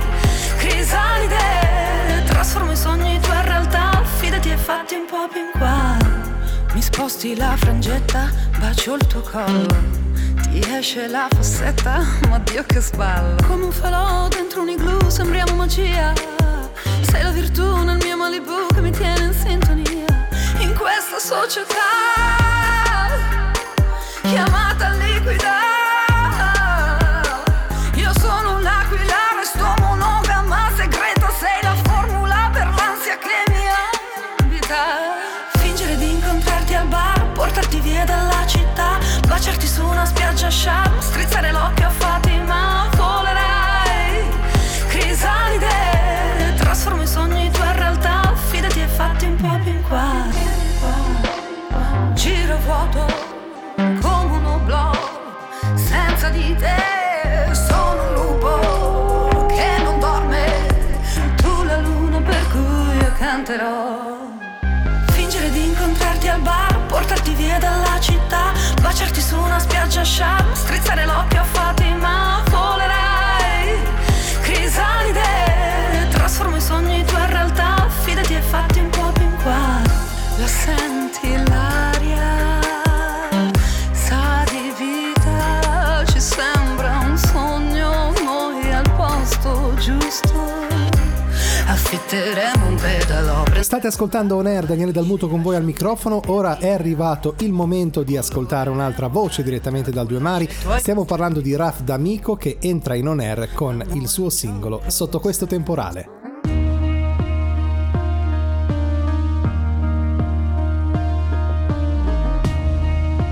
Crisalide 0.58 2.24
Trasformo 2.26 2.72
i 2.72 2.76
sogni 2.76 3.18
tuoi 3.20 3.36
in 3.36 3.44
realtà 3.44 4.02
Fidati 4.18 4.50
e 4.50 4.56
fatti 4.56 4.94
un 4.94 5.06
po' 5.06 5.28
più 5.30 5.40
in 5.40 5.50
qua. 5.52 5.96
Mi 6.74 6.82
sposti 6.82 7.36
la 7.36 7.56
frangetta 7.56 8.30
Bacio 8.58 8.94
il 8.94 9.06
tuo 9.06 9.20
collo 9.20 10.06
ti 10.50 10.60
esce 10.60 11.08
la 11.08 11.28
fossetta, 11.28 12.02
ma 12.28 12.38
Dio 12.38 12.64
che 12.64 12.80
sballo 12.80 13.36
Come 13.46 13.64
un 13.64 13.72
falò 13.72 14.28
dentro 14.28 14.62
un 14.62 14.70
igloo, 14.70 15.10
sembriamo 15.10 15.54
magia. 15.54 16.14
Sei 17.02 17.22
la 17.22 17.30
virtù 17.30 17.76
nel 17.84 17.98
mio 18.02 18.16
Malibu 18.16 18.66
che 18.72 18.80
mi 18.80 18.90
tiene 18.90 19.26
in 19.26 19.34
sintonia. 19.34 20.06
In 20.60 20.74
questa 20.74 21.18
società 21.18 22.38
chiamata 24.28 24.90
liquida. 24.90 25.56
Io 27.94 28.12
sono 28.20 28.58
l'aquila, 28.58 29.16
resto 29.38 29.75
monogama 29.80 30.70
segreta, 30.76 31.30
sei 31.38 31.62
la 31.62 31.75
formula 31.88 32.50
per 32.52 32.66
l'ansia 32.66 33.16
che 33.16 33.50
mi 33.50 33.64
abita. 34.38 35.16
Fingere 35.58 35.97
di 35.97 36.11
incontrarti 36.11 36.75
al 36.75 36.87
bar, 36.88 37.26
portarti 37.32 37.80
via 37.80 38.04
dalla 38.04 38.47
città, 38.47 38.99
baciarti 39.26 39.66
su 39.66 39.85
una 39.85 40.04
spiaggia 40.04 40.50
sharp, 40.50 41.00
strizzare 41.00 41.50
l'occhio 41.50 41.87
a 41.87 41.90
Fatima, 41.90 42.27
sono 57.52 58.02
un 58.02 58.14
lupo 58.14 59.47
che 59.47 59.82
non 59.82 59.99
dorme, 59.99 60.66
tu 61.37 61.62
la 61.64 61.78
luna 61.78 62.20
per 62.20 62.47
cui 62.49 62.97
io 62.99 63.12
canterò. 63.16 64.16
Fingere 65.12 65.50
di 65.50 65.64
incontrarti 65.68 66.28
al 66.28 66.40
bar, 66.40 66.78
portarti 66.87 67.32
via 67.32 67.58
dalla 67.58 67.99
città, 68.00 68.52
baciarti 68.82 69.20
su 69.23 69.38
una 69.38 69.58
spiaggia 69.58 70.04
sharp, 70.04 70.54
strizzare 70.54 71.06
l'occhio 71.06 71.40
a 71.40 71.44
Fatima, 71.44 72.42
volerai. 72.50 73.78
Crisalide, 74.42 76.08
trasformo 76.11 76.56
i 76.56 76.61
sogni 76.61 77.04
tua 77.04 77.20
in 77.20 77.30
realtà, 77.30 77.88
fidati 78.04 78.35
e 78.35 78.40
fatti 78.40 78.80
un 78.80 78.90
po' 78.90 79.11
più 79.12 79.25
in 79.25 79.37
qua. 79.42 79.80
La 80.37 80.47
senti 80.47 80.98
affitteremo 92.08 92.66
un 92.66 92.74
pedalò. 92.76 93.44
State 93.60 93.86
ascoltando 93.86 94.36
On 94.36 94.46
Air, 94.46 94.64
Daniele 94.64 94.92
Dalmuto 94.92 95.28
con 95.28 95.42
voi 95.42 95.56
al 95.56 95.64
microfono. 95.64 96.22
Ora 96.28 96.56
è 96.56 96.70
arrivato 96.70 97.34
il 97.40 97.52
momento 97.52 98.02
di 98.02 98.16
ascoltare 98.16 98.70
un'altra 98.70 99.08
voce 99.08 99.42
direttamente 99.42 99.90
dal 99.90 100.06
Due 100.06 100.18
Mari. 100.18 100.48
Stiamo 100.78 101.04
parlando 101.04 101.40
di 101.40 101.54
Raf 101.54 101.82
D'Amico 101.82 102.36
che 102.36 102.56
entra 102.60 102.94
in 102.94 103.08
On 103.08 103.21
Air 103.21 103.50
con 103.52 103.84
il 103.92 104.08
suo 104.08 104.30
singolo 104.30 104.80
Sotto 104.86 105.21
questo 105.21 105.47
temporale. 105.47 106.08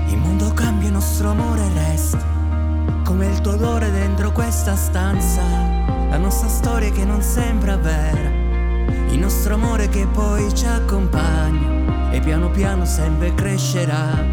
Il 0.07 0.17
mondo 0.17 0.53
cambia, 0.53 0.87
il 0.87 0.93
nostro 0.93 1.29
amore 1.29 1.67
resta 1.73 2.35
come 3.03 3.25
il 3.27 3.41
tuo 3.41 3.53
odore 3.53 3.89
dentro 3.89 4.31
questa 4.31 4.75
stanza. 4.75 5.41
La 6.09 6.17
nostra 6.17 6.47
storia 6.47 6.91
che 6.91 7.03
non 7.03 7.21
sembra 7.21 7.75
vera 7.75 8.46
il 9.17 9.23
nostro 9.23 9.55
amore 9.55 9.89
che 9.89 10.05
poi 10.05 10.53
ci 10.53 10.67
accompagna 10.67 12.11
e 12.11 12.19
piano 12.19 12.51
piano 12.51 12.85
sempre 12.85 13.33
crescerà, 13.33 14.23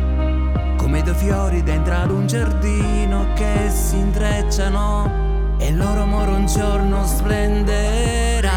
come 0.77 1.01
due 1.03 1.15
fiori 1.15 1.63
dentro 1.63 1.95
ad 1.95 2.11
un 2.11 2.27
giardino 2.27 3.29
che 3.35 3.71
si 3.71 3.97
intrecciano 3.97 5.57
e 5.57 5.69
il 5.69 5.79
loro 5.79 6.03
amore 6.03 6.33
un 6.33 6.45
giorno 6.45 7.07
splenderà. 7.07 8.53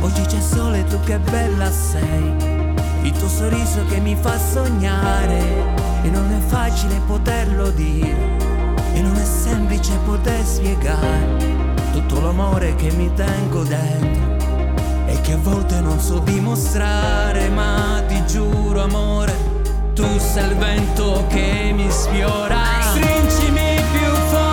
Oggi 0.00 0.22
c'è 0.22 0.40
sole, 0.40 0.82
tu 0.86 0.98
che 1.04 1.18
bella 1.20 1.70
sei, 1.70 2.34
il 3.02 3.12
tuo 3.12 3.28
sorriso 3.28 3.84
che 3.86 4.00
mi 4.00 4.16
fa 4.20 4.36
sognare 4.36 5.40
e 6.02 6.10
non 6.10 6.32
è 6.32 6.40
facile 6.48 7.00
poterlo 7.06 7.70
dire 7.70 8.36
e 8.92 9.00
non 9.02 9.14
è 9.14 9.24
semplice 9.24 9.96
poter 10.04 10.44
spiegare 10.44 11.64
tutto 11.92 12.20
l'amore 12.20 12.74
che 12.74 12.90
mi 12.90 13.08
tengo 13.14 13.62
dentro 13.62 14.35
che 15.26 15.32
a 15.32 15.38
volte 15.38 15.80
non 15.80 15.98
so 15.98 16.20
dimostrare, 16.20 17.48
ma 17.48 18.00
ti 18.06 18.24
giuro 18.26 18.82
amore, 18.82 19.34
tu 19.92 20.06
sei 20.18 20.50
il 20.50 20.56
vento 20.56 21.26
che 21.28 21.72
mi 21.74 21.90
sfiora. 21.90 22.62
Stringimi 22.92 23.82
più 23.90 24.14
forte 24.30 24.45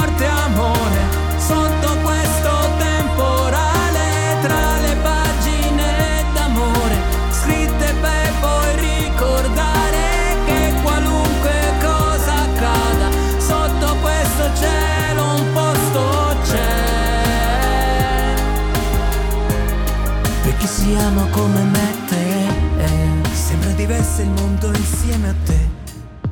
Per 20.83 20.91
chi 20.91 20.97
si 20.97 21.01
ama 21.01 21.25
come 21.29 21.63
me 21.63 21.95
te. 22.07 22.47
Eh, 22.77 23.33
Sembra 23.33 23.69
diverso 23.71 24.21
il 24.21 24.29
mondo 24.31 24.67
insieme 24.67 25.29
a 25.29 25.35
te. 25.45 25.69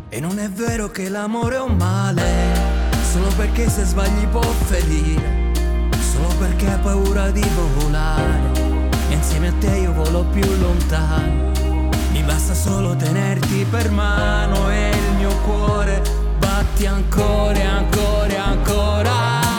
E 0.10 0.20
non 0.20 0.40
è 0.40 0.50
vero 0.50 0.90
che 0.90 1.08
l'amore 1.08 1.56
è 1.56 1.62
un 1.62 1.78
male. 1.78 2.24
Solo 3.12 3.28
perché 3.38 3.70
se 3.70 3.86
sbagli 3.86 4.28
può 4.28 4.42
ferire. 4.42 5.54
Solo 6.12 6.28
perché 6.38 6.70
hai 6.70 6.80
paura 6.80 7.32
di 7.32 7.46
volare. 7.78 8.52
E 9.10 9.14
insieme 9.14 9.48
a 9.48 9.54
te 9.58 9.78
io 9.78 9.94
volo 9.94 10.26
più 10.32 10.46
lontano. 10.60 11.52
Mi 12.12 12.22
basta 12.22 12.54
solo 12.54 12.94
tenerti 12.94 13.66
per 13.70 13.90
mano 13.90 14.70
E 14.70 14.90
il 14.90 15.16
mio 15.16 15.34
cuore 15.46 16.02
batti 16.40 16.86
ancora 16.86 17.58
e 17.58 17.64
ancora 17.64 18.28
e 18.28 18.36
ancora 18.36 19.51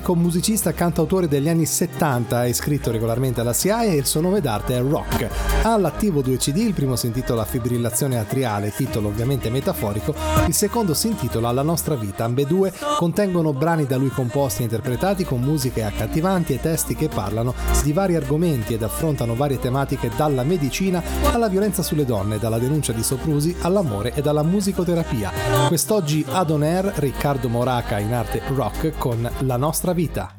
Un 0.00 0.06
medico 0.06 0.28
musicista 0.30 0.72
cantautore 0.72 1.28
degli 1.28 1.48
anni 1.48 1.66
70 1.66 2.44
è 2.44 2.48
iscritto 2.48 2.90
regolarmente 2.90 3.42
alla 3.42 3.52
SIAE 3.52 3.92
e 3.92 3.96
il 3.96 4.06
suo 4.06 4.22
nome 4.22 4.40
d'arte 4.40 4.74
è 4.74 4.80
Rock. 4.80 5.28
Ha 5.62 5.74
all'attivo 5.74 6.22
due 6.22 6.38
CD, 6.38 6.56
il 6.56 6.72
primo 6.72 6.96
si 6.96 7.06
intitola 7.06 7.44
Fibrillazione 7.44 8.18
atriale, 8.18 8.72
titolo 8.72 9.08
ovviamente 9.08 9.50
metaforico, 9.50 10.14
il 10.46 10.54
secondo 10.54 10.94
si 10.94 11.08
intitola 11.08 11.52
La 11.52 11.60
nostra 11.60 11.96
vita. 11.96 12.24
Ambedue 12.24 12.72
contengono 12.96 13.52
brani 13.52 13.84
da 13.84 13.98
lui 13.98 14.08
composti 14.08 14.62
e 14.62 14.64
interpretati 14.64 15.24
con 15.24 15.42
musiche 15.42 15.84
accattivanti 15.84 16.54
e 16.54 16.60
testi 16.60 16.96
che 16.96 17.08
parlano 17.08 17.54
di 17.82 17.92
vari 17.92 18.16
argomenti 18.16 18.72
ed 18.72 18.82
affrontano 18.82 19.34
varie 19.34 19.58
tematiche 19.58 20.10
dalla 20.16 20.44
medicina 20.44 21.02
alla 21.30 21.48
violenza 21.48 21.82
sulle 21.82 22.06
donne, 22.06 22.38
dalla 22.38 22.58
denuncia 22.58 22.92
di 22.92 23.02
soprusi 23.02 23.54
all'amore 23.60 24.14
e 24.14 24.22
dalla 24.22 24.42
musicoterapia. 24.42 25.30
Quest'oggi 25.68 26.24
ad 26.26 26.50
On 26.50 26.62
Air 26.62 26.90
Riccardo 26.96 27.50
Moraca 27.50 27.98
in 27.98 28.14
arte 28.14 28.40
rock 28.54 28.96
con 28.96 29.28
La 29.40 29.58
nostra 29.58 29.89
vita. 29.92 30.34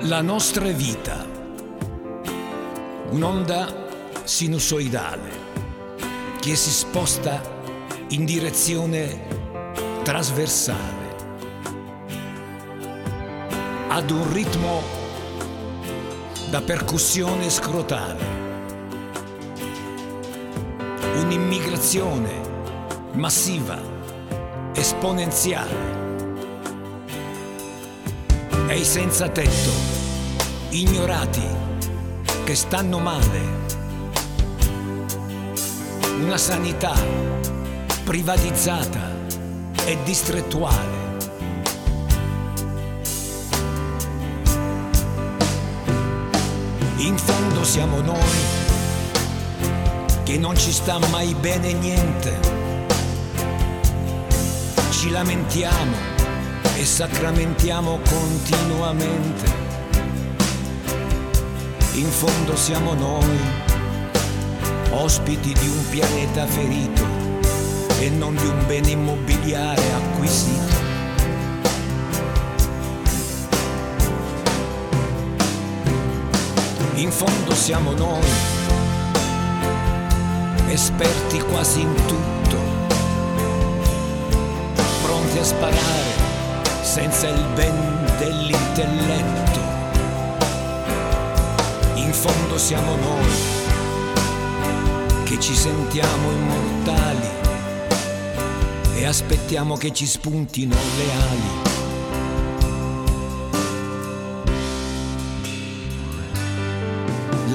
La 0.00 0.22
nostra 0.22 0.68
vita. 0.68 1.24
Un'onda 3.10 3.86
sinusoidale 4.24 5.30
che 6.40 6.54
si 6.54 6.70
sposta 6.70 7.40
in 8.08 8.24
direzione 8.24 9.26
trasversale 10.04 11.06
ad 13.88 14.10
un 14.10 14.32
ritmo 14.32 14.95
da 16.48 16.60
percussione 16.60 17.50
scrotale, 17.50 18.24
un'immigrazione 21.16 22.30
massiva, 23.12 23.80
esponenziale, 24.72 25.94
e 28.68 28.78
i 28.78 28.84
senza 28.84 29.28
tetto, 29.28 29.70
ignorati, 30.70 31.42
che 32.44 32.54
stanno 32.54 33.00
male, 33.00 33.40
una 36.20 36.38
sanità 36.38 36.94
privatizzata 38.04 39.10
e 39.84 39.98
distrettuale 40.04 40.95
In 46.98 47.18
fondo 47.18 47.62
siamo 47.62 48.00
noi 48.00 48.64
che 50.22 50.38
non 50.38 50.56
ci 50.56 50.72
sta 50.72 50.98
mai 51.10 51.34
bene 51.34 51.74
niente. 51.74 52.38
Ci 54.90 55.10
lamentiamo 55.10 55.94
e 56.74 56.84
sacramentiamo 56.86 58.00
continuamente. 58.08 59.64
In 61.92 62.08
fondo 62.08 62.56
siamo 62.56 62.94
noi, 62.94 63.38
ospiti 64.92 65.52
di 65.52 65.68
un 65.68 65.88
pianeta 65.90 66.46
ferito 66.46 67.04
e 68.00 68.08
non 68.08 68.34
di 68.36 68.46
un 68.46 68.66
bene 68.66 68.90
immobiliare 68.90 69.92
acquisito. 69.92 70.95
In 76.96 77.10
fondo 77.10 77.54
siamo 77.54 77.92
noi, 77.92 78.26
esperti 80.68 81.38
quasi 81.40 81.82
in 81.82 81.94
tutto, 82.06 82.56
pronti 85.02 85.38
a 85.38 85.44
sparare 85.44 86.14
senza 86.80 87.28
il 87.28 87.44
ben 87.54 88.12
dell'intelletto. 88.18 89.60
In 91.96 92.14
fondo 92.14 92.56
siamo 92.56 92.96
noi, 92.96 93.34
che 95.24 95.38
ci 95.38 95.54
sentiamo 95.54 96.30
immortali 96.30 97.28
e 98.94 99.04
aspettiamo 99.04 99.76
che 99.76 99.92
ci 99.92 100.06
spuntino 100.06 100.74
le 100.74 101.12
ali. 101.12 101.75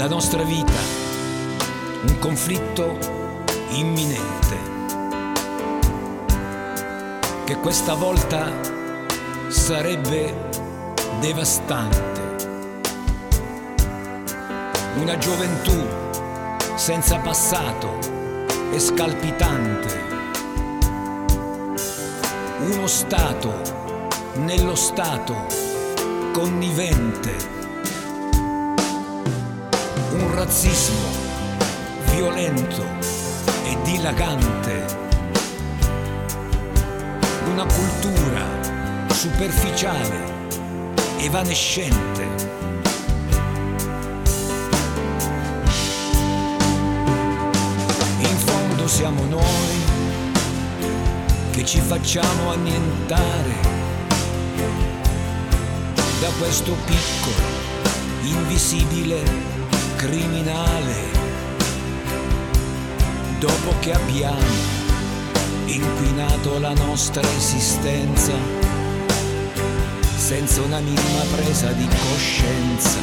La 0.01 0.07
nostra 0.07 0.41
vita, 0.41 0.79
un 2.07 2.17
conflitto 2.17 2.97
imminente, 3.69 4.57
che 7.43 7.55
questa 7.57 7.93
volta 7.93 8.51
sarebbe 9.49 10.49
devastante. 11.19 12.19
Una 14.95 15.19
gioventù 15.19 15.85
senza 16.73 17.19
passato 17.19 17.99
e 18.71 18.79
scalpitante. 18.79 19.99
Uno 22.71 22.87
Stato 22.87 23.53
nello 24.37 24.73
Stato 24.73 25.45
connivente 26.33 27.60
un 30.13 30.35
razzismo 30.35 31.29
violento 32.13 32.83
e 33.63 33.77
dilagante, 33.83 34.85
una 37.51 37.65
cultura 37.65 38.45
superficiale, 39.13 40.49
evanescente. 41.17 42.27
In 48.19 48.37
fondo 48.37 48.87
siamo 48.87 49.23
noi 49.25 49.79
che 51.51 51.65
ci 51.65 51.79
facciamo 51.79 52.51
annientare 52.51 53.69
da 56.19 56.29
questo 56.37 56.75
piccolo, 56.85 57.69
invisibile 58.23 59.50
criminale 60.01 60.95
dopo 63.37 63.75
che 63.81 63.93
abbiamo 63.93 64.39
inquinato 65.65 66.57
la 66.57 66.73
nostra 66.73 67.21
esistenza 67.37 68.33
senza 70.15 70.61
una 70.61 70.79
minima 70.79 71.23
presa 71.35 71.71
di 71.73 71.87
coscienza. 71.87 72.97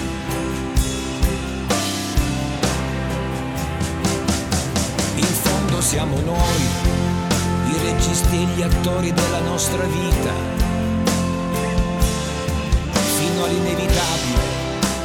In 5.15 5.35
fondo 5.43 5.81
siamo 5.81 6.19
noi, 6.23 6.63
i 7.71 7.79
registi 7.93 8.43
e 8.43 8.47
gli 8.57 8.63
attori 8.63 9.13
della 9.13 9.41
nostra 9.43 9.85
vita, 9.85 10.33
fino 13.19 13.45
all'inevitabile 13.45 14.43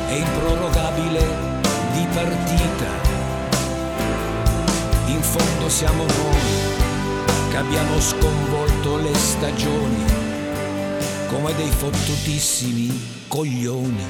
e 0.07 0.17
improrogabile 0.17 1.52
partita. 2.13 3.11
In 5.07 5.21
fondo 5.21 5.67
siamo 5.67 6.03
noi 6.05 7.49
che 7.49 7.57
abbiamo 7.57 7.99
sconvolto 7.99 8.97
le 8.97 9.13
stagioni 9.15 10.05
come 11.27 11.55
dei 11.55 11.69
fottutissimi 11.69 13.25
coglioni. 13.27 14.05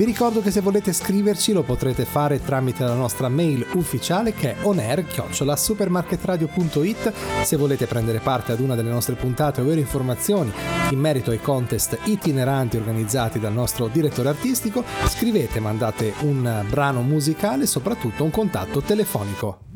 Vi 0.00 0.06
ricordo 0.06 0.40
che 0.40 0.50
se 0.50 0.62
volete 0.62 0.94
scriverci 0.94 1.52
lo 1.52 1.62
potrete 1.62 2.06
fare 2.06 2.42
tramite 2.42 2.84
la 2.84 2.94
nostra 2.94 3.28
mail 3.28 3.66
ufficiale 3.74 4.32
che 4.32 4.52
è 4.52 4.56
onair-supermarketradio.it 4.64 7.12
se 7.44 7.56
volete 7.56 7.84
prendere 7.84 8.20
parte 8.20 8.52
ad 8.52 8.60
una 8.60 8.74
delle 8.74 8.88
nostre 8.88 9.14
puntate 9.14 9.60
o 9.60 9.64
avere 9.64 9.80
informazioni 9.80 10.50
in 10.90 10.98
merito 10.98 11.32
ai 11.32 11.40
contest 11.42 11.98
itineranti 12.04 12.78
organizzati 12.78 13.38
dal 13.38 13.52
nostro 13.52 13.88
direttore 13.88 14.30
artistico, 14.30 14.82
scrivete, 15.06 15.60
mandate 15.60 16.14
un 16.20 16.64
brano 16.66 17.02
musicale 17.02 17.64
e 17.64 17.66
soprattutto 17.66 18.24
un 18.24 18.30
contatto 18.30 18.80
telefonico. 18.80 19.69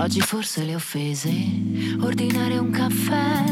Oggi 0.00 0.20
forse 0.22 0.64
le 0.64 0.74
offese, 0.74 1.30
ordinare 2.00 2.56
un 2.56 2.70
caffè, 2.70 3.44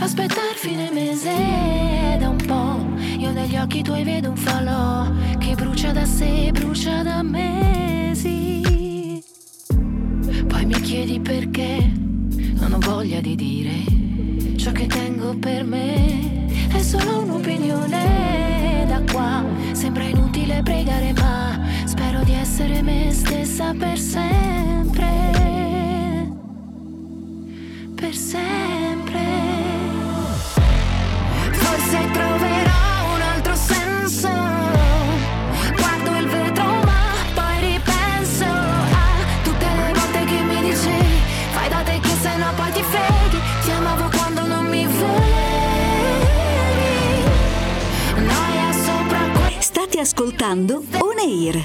aspettare 0.00 0.54
fine 0.54 0.90
mese 0.90 2.16
da 2.18 2.30
un 2.30 2.38
po'. 2.46 2.80
Io 3.18 3.30
negli 3.30 3.58
occhi 3.58 3.82
tuoi 3.82 4.02
vedo 4.02 4.30
un 4.30 4.36
falò 4.36 5.06
che 5.36 5.54
brucia 5.54 5.92
da 5.92 6.06
sé, 6.06 6.48
brucia 6.50 7.02
da 7.02 7.22
mesi. 7.22 8.62
Poi 10.46 10.64
mi 10.64 10.80
chiedi 10.80 11.20
perché 11.20 11.92
non 12.54 12.72
ho 12.72 12.78
voglia 12.78 13.20
di 13.20 13.34
dire 13.34 14.56
ciò 14.56 14.72
che 14.72 14.86
tengo 14.86 15.36
per 15.36 15.62
me. 15.62 16.46
È 16.72 16.80
solo 16.80 17.20
un'opinione 17.20 18.86
da 18.88 19.02
qua, 19.12 19.44
sembra 19.72 20.04
inutile 20.04 20.62
pregare 20.62 21.12
ma 21.12 21.60
spero 21.84 22.24
di 22.24 22.32
essere 22.32 22.80
me 22.80 23.12
stessa 23.12 23.74
per 23.74 23.98
sempre 23.98 25.51
per 28.12 28.20
sempre. 28.20 29.20
Forse 31.50 31.98
troverò 32.12 33.14
un 33.14 33.20
altro 33.34 33.54
senso. 33.54 34.28
Guardo 35.76 36.16
il 36.18 36.28
vetro 36.28 36.64
ma 36.84 37.00
poi 37.34 37.72
ripenso 37.72 38.44
a 38.44 39.06
tutte 39.42 39.64
le 39.64 39.92
volte 39.94 40.24
che 40.24 40.42
mi 40.42 40.60
dicevi 40.60 41.20
fai 41.54 41.68
da 41.70 41.82
te 41.84 42.00
che 42.00 42.14
se 42.20 42.36
no 42.36 42.52
poi 42.54 42.72
ti 42.72 42.82
freghi. 42.82 43.40
Ti 43.64 43.70
amavo 43.70 44.08
quando 44.14 44.46
non 44.46 44.66
mi 44.66 44.86
volevi. 44.86 45.30
Noia 48.16 48.72
sopra 48.84 49.20
que- 49.32 49.56
State 49.60 49.98
ascoltando 50.00 50.84
On 50.98 51.18
Air. 51.18 51.64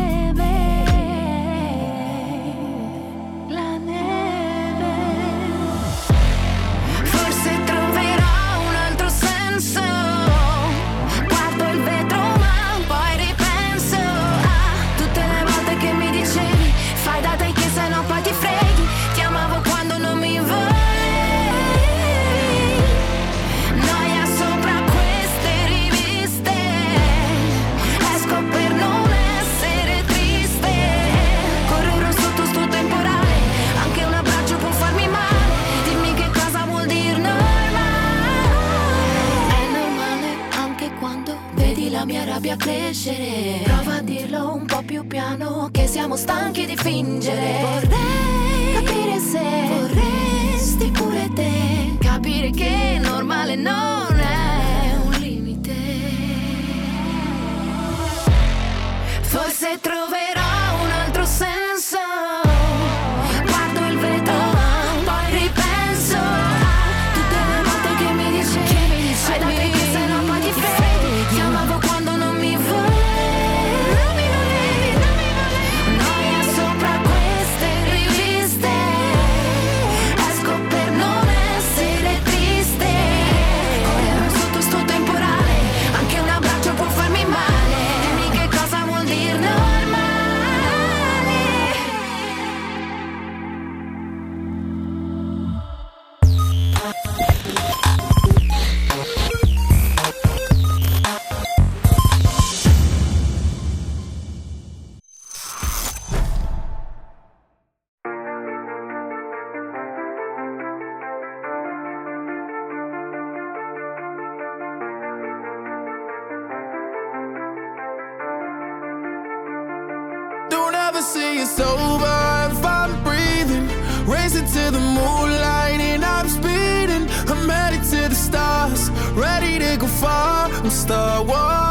say 121.31 121.41
it's 121.41 121.59
over 121.59 122.51
if 122.51 122.65
I'm 122.65 123.03
breathing. 123.03 123.67
Racing 124.05 124.45
to 124.45 124.71
the 124.71 124.79
moonlight 124.79 125.79
and 125.79 126.03
I'm 126.03 126.27
speeding. 126.27 127.09
I'm 127.29 127.49
headed 127.49 127.83
to 127.91 128.09
the 128.09 128.15
stars, 128.15 128.89
ready 129.11 129.59
to 129.59 129.77
go 129.77 129.87
far. 129.87 130.49
I'm 130.51 130.69
Star 130.69 131.23
Wars. 131.23 131.70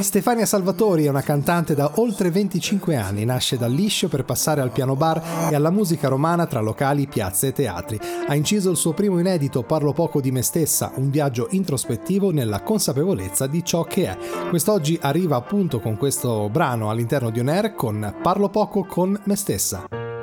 Stefania 0.00 0.46
Salvatori 0.46 1.04
è 1.04 1.10
una 1.10 1.20
cantante 1.20 1.74
da 1.74 1.90
oltre 1.96 2.30
25 2.30 2.96
anni, 2.96 3.26
nasce 3.26 3.58
dal 3.58 3.70
liscio 3.70 4.08
per 4.08 4.24
passare 4.24 4.62
al 4.62 4.70
piano 4.70 4.96
bar 4.96 5.50
e 5.50 5.54
alla 5.54 5.68
musica 5.68 6.08
romana 6.08 6.46
tra 6.46 6.60
locali, 6.60 7.06
piazze 7.06 7.48
e 7.48 7.52
teatri. 7.52 8.00
Ha 8.26 8.34
inciso 8.34 8.70
il 8.70 8.78
suo 8.78 8.94
primo 8.94 9.18
inedito 9.18 9.64
Parlo 9.64 9.92
poco 9.92 10.22
di 10.22 10.30
me 10.30 10.40
stessa, 10.40 10.92
un 10.94 11.10
viaggio 11.10 11.48
introspettivo 11.50 12.30
nella 12.30 12.62
consapevolezza 12.62 13.46
di 13.46 13.62
ciò 13.62 13.84
che 13.84 14.06
è. 14.06 14.16
Quest'oggi 14.48 14.98
arriva 15.02 15.36
appunto 15.36 15.78
con 15.78 15.98
questo 15.98 16.48
brano 16.48 16.88
all'interno 16.88 17.28
di 17.28 17.40
On 17.40 17.48
Air 17.48 17.74
con 17.74 18.14
Parlo 18.22 18.48
poco 18.48 18.86
con 18.86 19.20
me 19.24 19.36
stessa. 19.36 20.17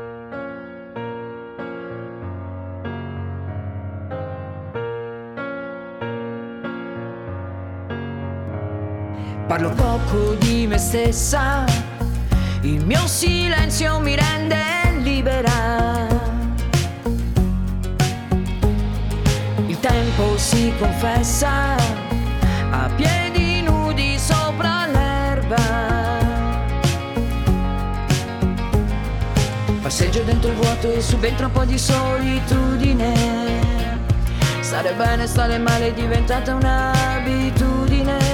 Parlo 9.48 9.70
poco 9.70 10.34
di 10.40 10.66
me 10.66 10.80
stessa, 10.80 11.66
il 12.62 12.84
mio 12.84 13.06
silenzio 13.06 14.00
mi 14.00 14.16
rende 14.16 14.58
libera. 15.04 16.08
Il 19.68 19.80
tempo 19.80 20.36
si 20.38 20.74
confessa 20.80 21.76
a 22.72 22.90
piedi 22.96 23.62
nudi 23.62 24.18
sopra 24.18 24.88
l'erba. 24.88 25.58
Passeggio 29.84 30.24
dentro 30.24 30.50
il 30.50 30.56
vuoto 30.56 30.92
e 30.92 31.02
subentra 31.02 31.46
un 31.46 31.52
po' 31.52 31.66
di 31.66 31.78
solitudine. 31.78 33.14
Stare 34.62 34.92
bene, 34.94 35.28
stare 35.28 35.60
male 35.60 35.90
è 35.90 35.94
diventata 35.94 36.56
un'abitudine 36.56 38.25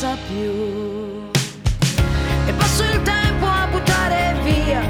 passa 0.00 0.16
più. 0.26 1.28
E 2.46 2.52
passo 2.54 2.84
il 2.84 3.02
tempo 3.02 3.44
a 3.44 3.68
buttare 3.70 4.34
via 4.44 4.89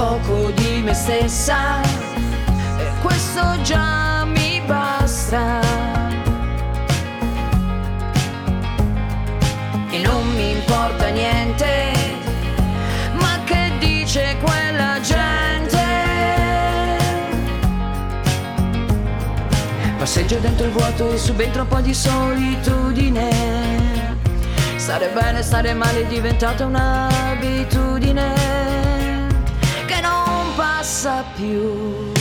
poco 0.00 0.50
di 0.52 0.80
me 0.82 0.94
stessa 0.94 1.82
e 1.82 2.90
questo 3.02 3.60
già 3.60 4.24
mi 4.24 4.62
basta. 4.64 5.60
E 9.90 9.98
non 9.98 10.26
mi 10.32 10.52
importa 10.52 11.08
niente, 11.08 11.92
ma 13.20 13.40
che 13.44 13.72
dice 13.78 14.38
quella 14.42 14.98
gente? 15.02 15.78
Passeggio 19.98 20.38
dentro 20.38 20.64
il 20.64 20.72
vuoto 20.72 21.12
e 21.12 21.18
subentra 21.18 21.60
un 21.60 21.68
po' 21.68 21.80
di 21.80 21.92
solitudine. 21.92 23.28
Stare 24.76 25.10
bene, 25.12 25.42
stare 25.42 25.74
male 25.74 26.00
è 26.00 26.06
diventata 26.06 26.64
un'abitudine 26.64 28.79
passa 30.80 31.22
più. 31.36 32.19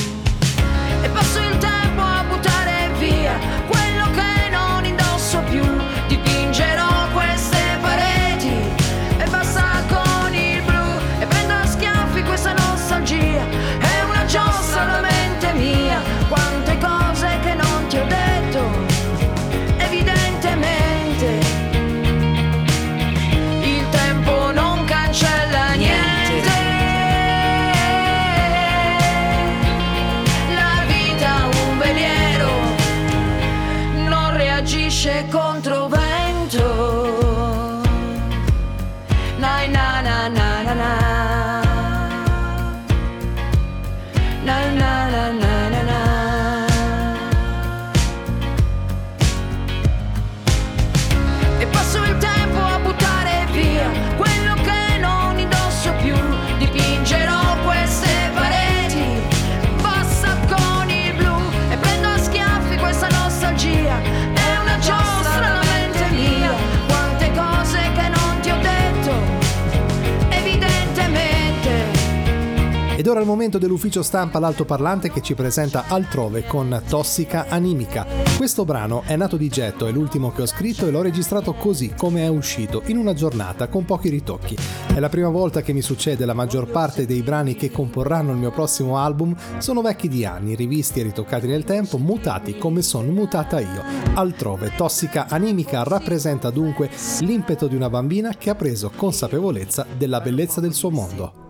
Ora 73.10 73.22
il 73.22 73.26
momento 73.26 73.58
dell'ufficio 73.58 74.04
stampa 74.04 74.40
L'Altoparlante 74.40 75.12
che 75.12 75.22
ci 75.22 75.34
presenta 75.34 75.86
Altrove 75.88 76.46
con 76.46 76.82
Tossica 76.88 77.46
Animica. 77.50 78.06
Questo 78.38 78.66
brano 78.66 79.04
è 79.06 79.16
nato 79.16 79.36
di 79.36 79.50
getto, 79.50 79.88
è 79.88 79.92
l'ultimo 79.92 80.32
che 80.32 80.44
ho 80.44 80.46
scritto 80.46 80.86
e 80.86 80.92
l'ho 80.92 81.02
registrato 81.02 81.54
così 81.54 81.94
come 81.98 82.24
è 82.24 82.28
uscito, 82.28 82.84
in 82.86 82.98
una 82.98 83.14
giornata, 83.14 83.68
con 83.68 83.86
pochi 83.86 84.10
ritocchi. 84.10 84.56
È 84.94 85.00
la 85.00 85.10
prima 85.10 85.30
volta 85.30 85.62
che 85.62 85.74
mi 85.74 85.82
succede, 85.82 86.26
la 86.26 86.34
maggior 86.34 86.68
parte 86.68 87.06
dei 87.06 87.22
brani 87.22 87.56
che 87.56 87.72
comporranno 87.72 88.32
il 88.32 88.38
mio 88.38 88.52
prossimo 88.52 88.98
album 88.98 89.36
sono 89.58 89.82
vecchi 89.82 90.08
di 90.08 90.24
anni, 90.24 90.56
rivisti 90.56 91.00
e 91.00 91.04
ritoccati 91.04 91.48
nel 91.48 91.64
tempo, 91.64 91.98
mutati 91.98 92.58
come 92.58 92.82
sono 92.82 93.12
mutata 93.12 93.60
io. 93.60 93.84
Altrove, 94.14 94.74
Tossica 94.76 95.28
Animica 95.30 95.84
rappresenta 95.84 96.50
dunque 96.50 96.90
l'impeto 97.22 97.68
di 97.68 97.76
una 97.76 97.90
bambina 97.90 98.36
che 98.38 98.50
ha 98.50 98.56
preso 98.56 98.92
consapevolezza 98.96 99.86
della 99.98 100.22
bellezza 100.22 100.62
del 100.62 100.74
suo 100.74 100.92
mondo. 100.92 101.49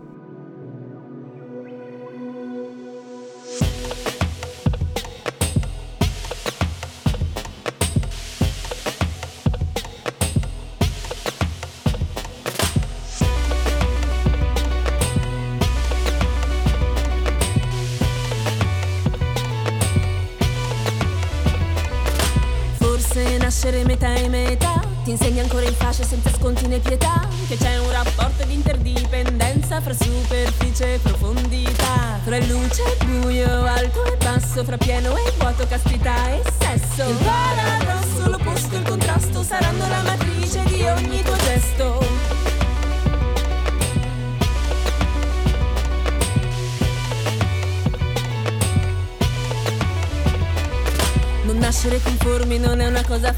Ti 25.10 25.16
insegna 25.16 25.42
ancora 25.42 25.66
in 25.66 25.74
fascia 25.74 26.04
senza 26.04 26.30
sconti 26.30 26.68
né 26.68 26.78
pietà 26.78 27.26
Che 27.48 27.56
c'è 27.56 27.78
un 27.80 27.90
rapporto 27.90 28.44
di 28.44 28.54
interdipendenza 28.54 29.80
Fra 29.80 29.92
superficie 29.92 30.94
e 30.94 30.98
profondità 30.98 32.20
Fra 32.22 32.38
luce 32.38 32.84
e 32.84 33.04
buio, 33.04 33.64
alto 33.64 34.04
e 34.04 34.16
basso 34.18 34.62
Fra 34.62 34.76
pieno 34.76 35.16
e 35.16 35.32
vuoto, 35.36 35.66
castità 35.66 36.30
e 36.30 36.42
sesso. 36.60 37.10
Il 37.10 37.16
paradosso, 37.24 38.30
l'opposto, 38.30 38.76
il 38.76 38.82
contrasto 38.82 39.42
Saranno 39.42 39.88
la 39.88 40.02
matrice 40.02 40.62
di 40.66 40.84
ogni 40.84 41.20
tuo 41.24 41.36
gesto. 41.38 42.10
Nascere 51.60 52.00
conformi 52.02 52.58
non 52.58 52.80
è 52.80 52.86
una 52.88 53.04
cosa 53.04 53.32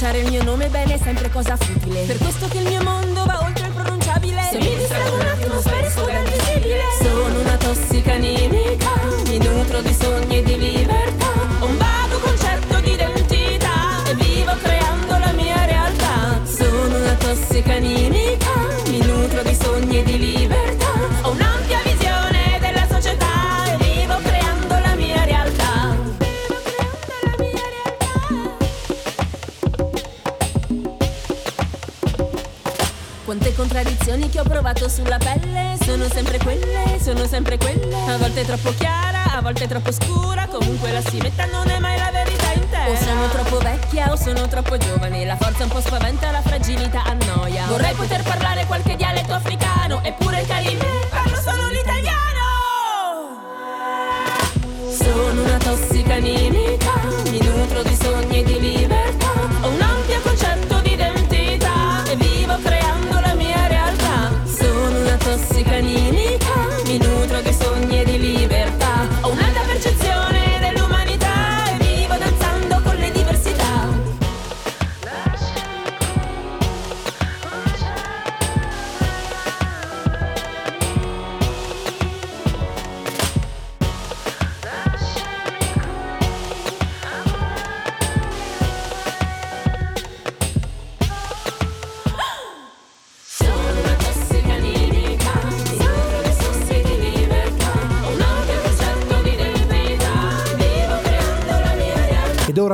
Pronunciare 0.00 0.26
il 0.26 0.32
mio 0.32 0.50
nome 0.50 0.68
bene 0.68 0.94
è 0.94 0.98
sempre 0.98 1.28
cosa 1.28 1.58
futile. 1.58 2.04
Per 2.04 2.16
questo 2.16 2.48
che 2.48 2.56
il 2.56 2.68
mio 2.68 2.82
mondo 2.82 3.22
va 3.26 3.42
oltre 3.42 3.66
il 3.66 3.72
pronunciabile. 3.74 4.48
Se 4.50 4.56
mi 4.56 4.74
distrago 4.74 5.14
un 5.14 5.20
attimo 5.20 5.60
sparisco 5.60 6.09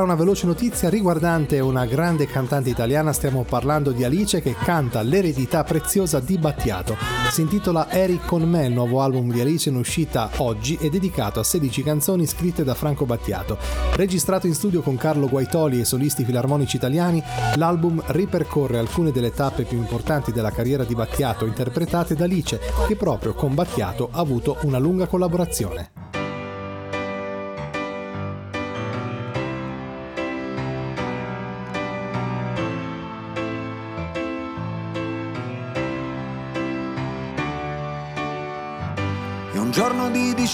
una 0.07 0.15
veloce 0.15 0.45
notizia 0.45 0.87
riguardante 0.87 1.59
una 1.59 1.85
grande 1.85 2.27
cantante 2.27 2.69
italiana, 2.69 3.11
stiamo 3.11 3.43
parlando 3.43 3.91
di 3.91 4.05
Alice 4.05 4.41
che 4.41 4.55
canta 4.55 5.01
L'eredità 5.01 5.65
preziosa 5.65 6.21
di 6.21 6.37
Battiato. 6.37 6.95
Si 7.29 7.41
intitola 7.41 7.91
Eri 7.91 8.21
con 8.25 8.41
me, 8.43 8.67
il 8.67 8.71
nuovo 8.71 9.01
album 9.01 9.29
di 9.29 9.41
Alice 9.41 9.67
in 9.67 9.75
uscita 9.75 10.29
oggi 10.37 10.77
e 10.79 10.89
dedicato 10.89 11.41
a 11.41 11.43
16 11.43 11.83
canzoni 11.83 12.25
scritte 12.25 12.63
da 12.63 12.73
Franco 12.73 13.05
Battiato. 13.05 13.57
Registrato 13.95 14.47
in 14.47 14.53
studio 14.53 14.81
con 14.81 14.95
Carlo 14.95 15.27
Guaitoli 15.27 15.81
e 15.81 15.85
solisti 15.85 16.23
filarmonici 16.23 16.77
italiani, 16.77 17.21
l'album 17.55 18.01
ripercorre 18.05 18.77
alcune 18.77 19.11
delle 19.11 19.33
tappe 19.33 19.63
più 19.63 19.77
importanti 19.77 20.31
della 20.31 20.51
carriera 20.51 20.85
di 20.85 20.95
Battiato 20.95 21.45
interpretate 21.45 22.15
da 22.15 22.23
Alice, 22.23 22.61
che 22.87 22.95
proprio 22.95 23.33
con 23.33 23.53
Battiato 23.53 24.07
ha 24.09 24.19
avuto 24.19 24.57
una 24.61 24.77
lunga 24.77 25.07
collaborazione. 25.07 26.06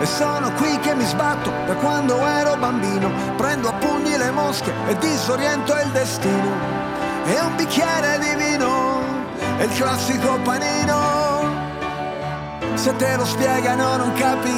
E 0.00 0.06
sono 0.06 0.50
qui 0.52 0.78
che 0.78 0.94
mi 0.94 1.04
sbatto 1.04 1.52
da 1.66 1.74
quando 1.74 2.26
ero 2.26 2.56
bambino, 2.56 3.10
prendo 3.36 3.68
a 3.68 3.72
pugni 3.74 4.16
le 4.16 4.30
mosche 4.30 4.72
e 4.88 4.96
disoriento 4.96 5.74
il 5.74 5.90
destino. 5.90 6.50
E 7.26 7.40
un 7.40 7.54
bicchiere 7.56 8.18
di 8.18 8.34
vino, 8.42 9.02
è 9.58 9.64
il 9.64 9.72
classico 9.74 10.38
panino. 10.42 11.58
Se 12.74 12.96
te 12.96 13.14
lo 13.16 13.26
spiegano 13.26 13.96
non 13.98 14.12
capirai, 14.14 14.52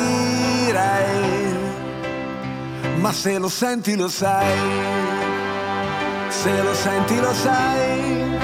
ma 3.01 3.13
se 3.13 3.39
lo 3.39 3.49
senti 3.49 3.97
lo 3.97 4.09
sai. 4.09 5.11
Se 6.29 6.63
lo 6.63 6.75
senti 6.75 7.21
lo 7.21 7.33
sai, 7.35 8.39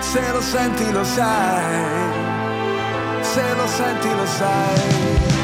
se 0.00 0.32
lo 0.32 0.40
senti 0.40 0.92
lo 0.92 1.04
sai, 1.04 1.84
se 3.20 3.54
lo 3.54 3.66
senti 3.66 4.08
lo 4.14 4.26
sai. 4.26 5.43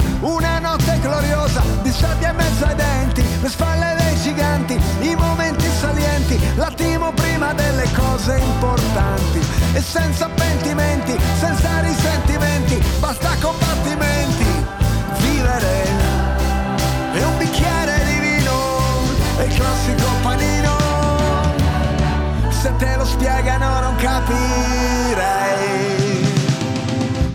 Casa? 0.00 0.08
Una 0.20 0.58
notte 0.58 0.98
gloriosa, 1.00 1.62
di 1.82 1.90
sabbia 1.90 2.30
in 2.30 2.36
mezzo 2.36 2.64
ai 2.64 2.74
denti, 2.74 3.24
le 3.40 3.48
spalle 3.48 3.94
dei 3.98 4.16
giganti, 4.20 4.80
i 5.00 5.14
momenti 5.14 5.68
salienti, 5.78 6.38
l'attimo 6.56 7.12
prima 7.12 7.52
delle 7.52 7.88
cose 7.92 8.38
importanti. 8.38 9.40
E 9.72 9.80
senza 9.80 10.28
pentimenti, 10.28 11.18
senza 11.38 11.80
risentimenti, 11.80 12.82
basta 12.98 13.30
combattimenti, 13.40 14.46
vivere. 15.18 15.88
E 17.12 17.24
un 17.24 17.38
bicchiere 17.38 18.04
di 18.04 18.18
vino, 18.20 18.52
e 19.38 19.44
il 19.44 19.54
classico 19.54 20.06
panino. 20.22 20.78
Se 22.50 22.76
te 22.76 22.96
lo 22.96 23.04
spiegano 23.04 23.80
non 23.80 23.96
capirai 23.96 25.60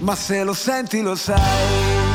ma 0.05 0.15
se 0.15 0.43
lo 0.43 0.53
senti 0.53 1.01
lo 1.01 1.15
sai, 1.15 2.14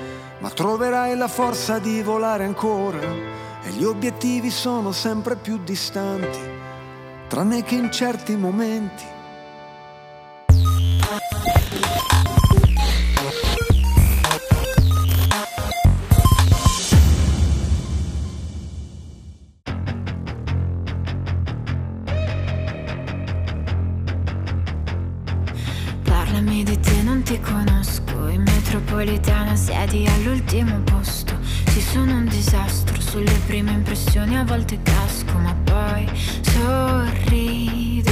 ma 0.41 0.49
troverai 0.49 1.15
la 1.15 1.27
forza 1.27 1.79
di 1.79 2.01
volare 2.01 2.43
ancora 2.43 2.99
e 3.63 3.69
gli 3.69 3.83
obiettivi 3.83 4.49
sono 4.49 4.91
sempre 4.91 5.35
più 5.35 5.59
distanti, 5.63 6.39
tranne 7.27 7.63
che 7.63 7.75
in 7.75 7.91
certi 7.91 8.35
momenti. 8.35 9.19
Metropolitana 29.01 29.55
siedi 29.55 30.05
all'ultimo 30.05 30.79
posto. 30.81 31.35
Ci 31.71 31.81
sono 31.81 32.13
un 32.13 32.27
disastro 32.27 33.01
sulle 33.01 33.33
prime 33.47 33.71
impressioni, 33.71 34.37
a 34.37 34.43
volte 34.43 34.79
casco, 34.83 35.37
ma 35.39 35.55
poi 35.63 36.07
sorrido. 36.41 38.11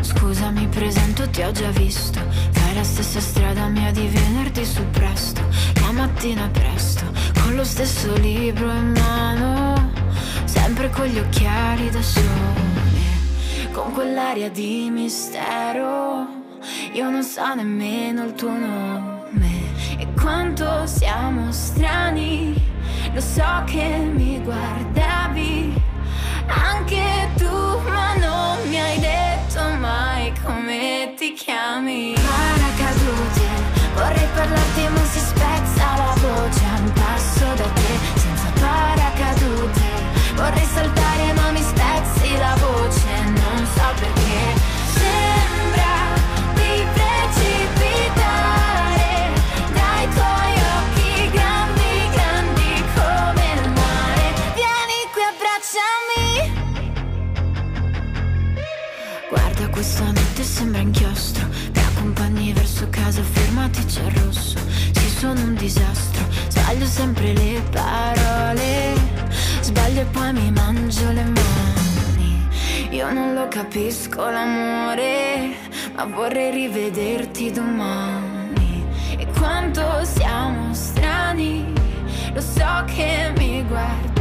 Scusa, 0.00 0.50
mi 0.50 0.66
presento, 0.68 1.28
ti 1.30 1.42
ho 1.42 1.50
già 1.50 1.70
visto. 1.70 2.20
Fai 2.50 2.74
la 2.74 2.84
stessa 2.84 3.20
strada 3.20 3.66
mia 3.66 3.90
di 3.90 4.06
venerdì 4.06 4.64
su 4.64 4.82
presto. 4.90 5.42
La 5.80 5.90
mattina 5.90 6.48
presto, 6.48 7.04
con 7.42 7.56
lo 7.56 7.64
stesso 7.64 8.14
libro 8.16 8.70
in 8.70 8.92
mano. 8.92 9.90
Sempre 10.44 10.90
con 10.90 11.06
gli 11.06 11.18
occhiali 11.18 11.90
da 11.90 12.02
sole. 12.02 13.72
Con 13.72 13.92
quell'aria 13.92 14.48
di 14.48 14.90
mistero. 14.90 16.38
Io 16.92 17.10
non 17.10 17.24
so 17.24 17.54
nemmeno 17.54 18.24
il 18.24 18.34
tuo 18.34 18.50
nome 18.50 19.19
quanto 20.30 20.86
siamo 20.86 21.50
strani. 21.50 22.54
Lo 23.12 23.20
so 23.20 23.64
che 23.66 23.88
mi 24.14 24.40
guardavi 24.40 25.74
anche 26.46 27.28
tu, 27.36 27.56
ma 27.88 28.14
non 28.14 28.56
mi 28.68 28.80
hai 28.80 29.00
detto 29.00 29.60
mai 29.80 30.32
come 30.44 31.14
ti 31.16 31.32
chiami. 31.32 32.14
Paracadute, 32.14 33.46
vorrei 33.94 34.28
parlarti 34.34 34.82
ma 34.94 35.04
si 35.04 35.18
spezza 35.18 35.84
la 35.96 36.14
voce 36.22 36.64
un 36.78 36.92
passo 36.92 37.46
da 37.56 37.68
te, 37.78 37.92
senza 38.14 38.48
paracadute. 38.60 39.88
Vorrei 40.36 40.64
saltare 40.64 40.99
sembra 60.60 60.82
inchiostro. 60.82 61.46
Mi 61.48 61.80
accompagni 61.80 62.52
verso 62.52 62.86
casa, 62.90 63.22
fermati 63.22 63.82
c'è 63.86 64.02
il 64.02 64.16
rosso. 64.22 64.58
Ci 64.92 65.08
sono 65.08 65.40
un 65.40 65.54
disastro, 65.54 66.22
sbaglio 66.48 66.84
sempre 66.84 67.32
le 67.32 67.62
parole. 67.70 68.92
Sbaglio 69.62 70.02
e 70.02 70.04
poi 70.04 70.32
mi 70.34 70.50
mangio 70.50 71.10
le 71.12 71.24
mani. 71.24 72.48
Io 72.90 73.10
non 73.10 73.32
lo 73.32 73.48
capisco 73.48 74.28
l'amore, 74.28 75.54
ma 75.94 76.04
vorrei 76.04 76.50
rivederti 76.50 77.50
domani. 77.50 78.84
E 79.16 79.26
quanto 79.38 79.82
siamo 80.04 80.74
strani, 80.74 81.72
lo 82.34 82.40
so 82.40 82.84
che 82.84 83.32
mi 83.38 83.64
guardavi. 83.66 84.19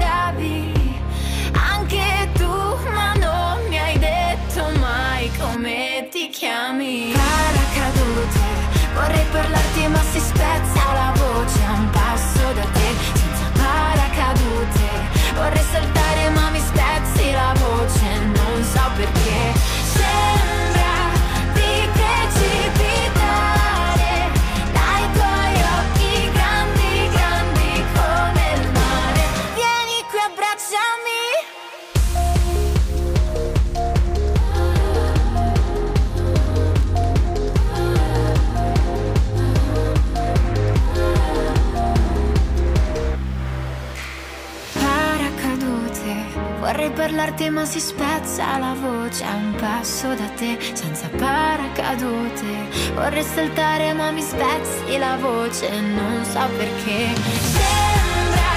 Parlarti 47.39 47.49
ma 47.49 47.65
si 47.65 47.79
spezza 47.79 48.57
la 48.57 48.75
voce 48.79 49.23
a 49.23 49.35
un 49.35 49.55
passo 49.55 50.13
da 50.13 50.27
te, 50.35 50.57
senza 50.73 51.07
paracadute. 51.07 52.67
Vorrei 52.93 53.23
saltare 53.23 53.93
ma 53.93 54.11
mi 54.11 54.21
spezzi 54.21 54.97
la 54.97 55.17
voce, 55.19 55.69
non 55.79 56.25
so 56.25 56.41
perché. 56.57 57.15
Sembra 57.15 58.51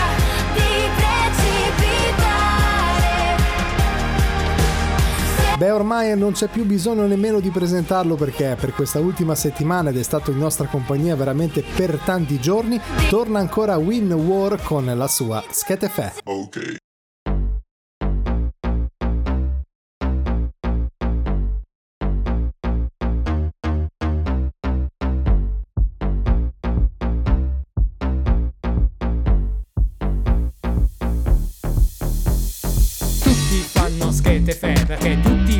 di 0.54 0.90
precipitare. 0.96 2.40
Beh, 5.58 5.70
ormai 5.70 6.18
non 6.18 6.32
c'è 6.32 6.48
più 6.48 6.64
bisogno 6.64 7.06
nemmeno 7.06 7.38
di 7.38 7.50
presentarlo 7.50 8.16
perché 8.16 8.56
per 8.58 8.72
questa 8.72 8.98
ultima 8.98 9.36
settimana 9.36 9.90
ed 9.90 9.98
è 9.98 10.02
stato 10.02 10.32
in 10.32 10.38
nostra 10.38 10.66
compagnia 10.66 11.14
veramente 11.14 11.62
per 11.62 11.98
tanti 12.04 12.40
giorni, 12.40 12.80
torna 13.08 13.38
ancora 13.38 13.76
Win 13.76 14.12
War 14.12 14.60
con 14.62 14.84
la 14.84 15.08
sua 15.08 15.42
Schetefe. 15.48 16.14
Ok. 16.24 16.90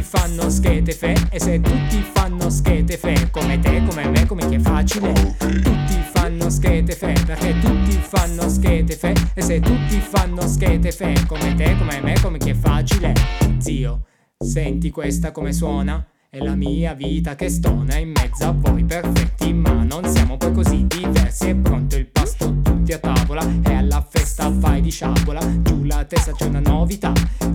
Tutti 0.03 0.19
fanno 0.19 0.51
schete 0.51 0.93
fe 0.93 1.15
e 1.31 1.39
se 1.39 1.61
tutti 1.61 2.05
fanno 2.13 2.51
schete 2.51 2.97
fe 2.97 3.31
come 3.31 3.59
te, 3.61 3.83
come 3.87 4.09
me, 4.09 4.27
come 4.27 4.49
chi 4.49 4.57
è 4.57 4.59
facile. 4.59 5.13
Tutti 5.13 6.03
fanno 6.13 6.51
schete 6.51 6.95
fe 6.95 7.15
perché 7.25 7.59
tutti 7.61 7.93
fanno 8.03 8.49
schete 8.49 8.97
fe 8.97 9.15
e 9.35 9.43
se 9.43 9.61
tutti 9.61 10.01
fanno 10.01 10.47
schete 10.49 10.91
fe 10.91 11.15
come 11.27 11.55
te, 11.55 11.77
come 11.79 12.01
me, 12.01 12.15
come 12.21 12.39
chi 12.39 12.51
è 12.51 12.55
facile. 12.55 13.13
Zio, 13.59 14.07
senti 14.39 14.91
questa 14.91 15.31
come 15.31 15.53
suona? 15.53 16.05
È 16.29 16.39
la 16.39 16.55
mia 16.55 16.95
vita 16.95 17.37
che 17.37 17.49
stona 17.49 17.97
in 17.97 18.11
mezzo 18.11 18.45
a 18.45 18.53
voi 18.53 18.85
perfetti 18.85 19.53
ma 19.53 19.85
non 19.85 20.05
siamo 20.07 20.37
poi 20.37 20.53
così 20.53 20.85
diversi. 20.87 21.51
È 21.51 21.55
pronto 21.55 21.97
il 21.97 22.07
pasto 22.07 22.61
tutti 22.63 22.93
a 22.93 22.99
tavola 22.99 23.47
e 23.65 23.73
alla 23.73 24.01
festa 24.01 24.22
fai 24.51 24.81
di 24.81 24.91
sciabola? 24.91 25.41
Giù 25.63 25.85
la 25.85 26.05
testa 26.05 26.33
c'è 26.33 26.47
una 26.47 26.61
novità. 26.61 27.13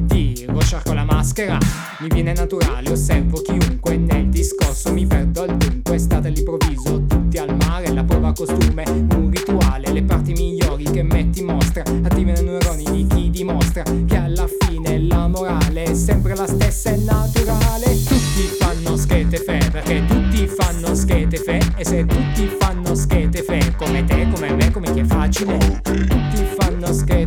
Tiro, 0.07 0.59
sciarco 0.61 0.93
la 0.93 1.03
maschera. 1.03 1.57
Mi 1.99 2.07
viene 2.09 2.33
naturale, 2.33 2.89
osservo 2.91 3.41
chiunque 3.41 3.97
Nel 3.97 4.29
discorso. 4.29 4.93
Mi 4.93 5.05
perdo 5.05 5.43
al 5.43 5.57
dunque 5.57 5.97
State 5.97 6.27
all'improvviso, 6.27 7.03
tutti 7.05 7.38
al 7.38 7.55
mare 7.55 7.91
La 7.91 8.03
prova 8.03 8.31
costume, 8.31 8.83
un 8.88 9.29
rituale 9.31 9.91
Le 9.91 10.03
parti 10.03 10.33
migliori 10.33 10.83
che 10.83 11.03
metti 11.03 11.39
in 11.39 11.47
mostra. 11.47 11.81
Attivano 11.81 12.39
i 12.39 12.43
neuroni 12.43 12.83
di 12.91 13.07
chi 13.07 13.29
dimostra 13.29 13.83
Che 13.83 14.15
alla 14.15 14.47
fine 14.59 15.01
la 15.01 15.27
morale 15.27 15.83
è 15.83 15.93
sempre 15.93 16.35
la 16.35 16.47
stessa, 16.47 16.91
è 16.91 16.97
naturale. 16.97 17.85
Tutti 18.03 18.43
fanno 18.59 18.95
schete 18.95 19.38
fe 19.38 19.59
Perché 19.71 20.05
tutti 20.05 20.47
fanno 20.47 20.95
schete 20.95 21.38
fe. 21.38 21.59
E 21.75 21.85
se 21.85 22.05
tutti 22.05 22.49
fanno 22.59 22.95
schete 22.95 23.41
fe 23.43 23.73
Come 23.77 24.03
te, 24.05 24.27
come 24.33 24.53
me, 24.53 24.71
come 24.71 24.93
chi 24.93 24.99
è 24.99 25.05
facile? 25.05 25.57
Tutti 25.81 26.43
fanno 26.55 26.57
schete 26.93 27.26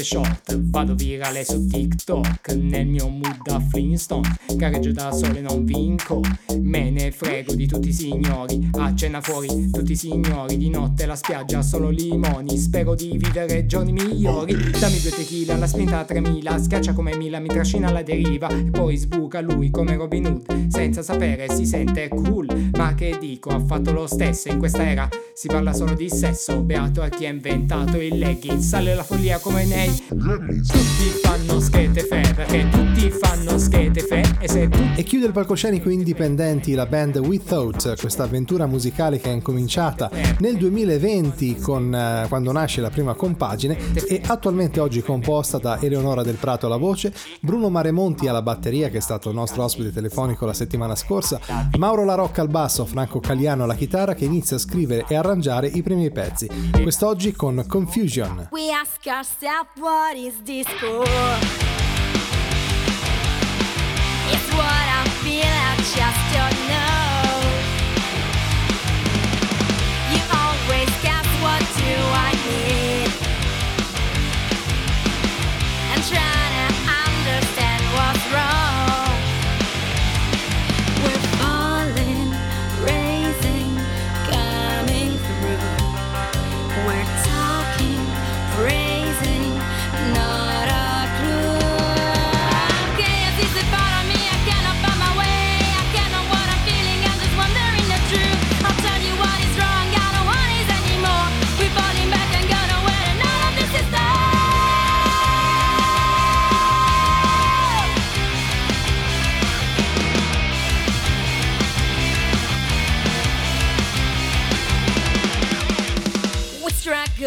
e 0.00 0.04
short, 0.04 0.58
vado 0.58 0.94
virale 0.94 1.44
su 1.44 1.66
TikTok, 1.66 2.52
nel 2.54 2.86
mio 2.86 3.08
mood 3.08 3.42
da 3.42 3.60
Flintstone, 3.60 4.36
gareggio 4.54 4.92
da 4.92 5.12
sole 5.12 5.40
non 5.40 5.64
vinco, 5.64 6.22
me 6.58 6.90
ne 6.90 7.10
frego 7.10 7.54
di 7.54 7.66
tutti 7.66 7.88
i 7.88 7.92
signori, 7.92 8.70
a 8.78 8.94
fuori 9.20 9.70
tutti 9.70 9.92
i 9.92 9.96
signori, 9.96 10.56
di 10.56 10.70
notte 10.70 11.04
la 11.04 11.16
spiaggia 11.16 11.60
solo 11.60 11.90
limoni, 11.90 12.56
spero 12.56 12.94
di 12.94 13.16
vivere 13.18 13.66
giorni 13.66 13.92
migliori, 13.92 14.54
dammi 14.54 15.00
due 15.00 15.10
tequila, 15.10 15.56
la 15.56 15.66
spinta 15.66 15.98
a 15.98 16.04
3000, 16.04 16.58
schiaccia 16.58 16.92
come 16.94 17.14
Mila, 17.16 17.38
mi 17.38 17.48
trascina 17.48 17.88
alla 17.88 18.02
deriva, 18.02 18.48
e 18.48 18.70
poi 18.70 18.96
sbuca 18.96 19.40
lui 19.40 19.70
come 19.70 19.96
Robin 19.96 20.26
Hood, 20.26 20.68
senza 20.68 21.02
sapere 21.02 21.52
si 21.52 21.66
sente 21.66 22.08
cool, 22.08 22.70
ma 22.72 22.94
che 22.94 23.18
dico, 23.20 23.50
ha 23.50 23.60
fatto 23.60 23.92
lo 23.92 24.06
stesso 24.06 24.48
in 24.48 24.58
questa 24.58 24.88
era, 24.88 25.08
si 25.34 25.48
parla 25.48 25.74
solo 25.74 25.94
di 25.94 26.08
sesso, 26.08 26.60
beato 26.60 27.02
a 27.02 27.08
chi 27.08 27.26
ha 27.26 27.30
inventato 27.30 28.00
il 28.00 28.18
legging, 28.18 28.60
sale 28.60 28.94
la 28.94 29.02
follia 29.02 29.38
come 29.38 29.64
nei, 29.64 29.89
tutti 29.98 31.20
fanno 31.22 31.60
schete 31.60 32.02
fe, 32.02 32.32
perché 32.34 32.68
tutti 32.68 33.10
fanno 33.10 33.58
schete 33.58 34.00
fe, 34.00 34.36
e 34.38 34.48
se 34.48 34.68
tutti... 34.68 35.00
E 35.00 35.02
chiude 35.02 35.26
il 35.26 35.32
palcoscenico 35.32 35.88
indipendenti 35.88 36.74
la 36.74 36.86
band 36.86 37.16
We 37.16 37.42
Thought, 37.42 37.98
questa 37.98 38.24
avventura 38.24 38.66
musicale 38.66 39.18
che 39.18 39.30
è 39.30 39.32
incominciata 39.32 40.10
nel 40.38 40.56
2020 40.56 41.56
con, 41.56 41.94
eh, 41.94 42.26
quando 42.28 42.52
nasce 42.52 42.80
la 42.80 42.90
prima 42.90 43.14
compagine 43.14 43.76
e 44.06 44.20
attualmente 44.26 44.80
oggi 44.80 45.02
composta 45.02 45.58
da 45.58 45.80
Eleonora 45.80 46.22
Del 46.22 46.36
Prato 46.36 46.66
alla 46.66 46.76
voce, 46.76 47.12
Bruno 47.40 47.68
Maremonti 47.68 48.28
alla 48.28 48.42
batteria 48.42 48.88
che 48.88 48.98
è 48.98 49.00
stato 49.00 49.30
il 49.30 49.34
nostro 49.34 49.64
ospite 49.64 49.92
telefonico 49.92 50.46
la 50.46 50.52
settimana 50.52 50.94
scorsa, 50.94 51.40
Mauro 51.78 52.04
La 52.04 52.14
Rocca 52.14 52.42
al 52.42 52.48
basso, 52.48 52.84
Franco 52.86 53.20
Cagliano 53.20 53.64
alla 53.64 53.74
chitarra 53.74 54.14
che 54.14 54.24
inizia 54.24 54.56
a 54.56 54.60
scrivere 54.60 55.04
e 55.08 55.16
arrangiare 55.16 55.66
i 55.66 55.82
primi 55.82 56.10
pezzi. 56.10 56.48
Quest'oggi 56.82 57.32
con 57.32 57.64
Confusion. 57.66 58.48
We 58.50 58.70
ask 58.70 59.06
ourselves 59.06 59.79
what 59.80 60.14
is 60.16 60.34
disco? 60.40 61.59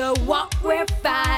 Struggle 0.04 0.26
what 0.26 0.54
we're 0.64 0.86
fighting 1.02 1.33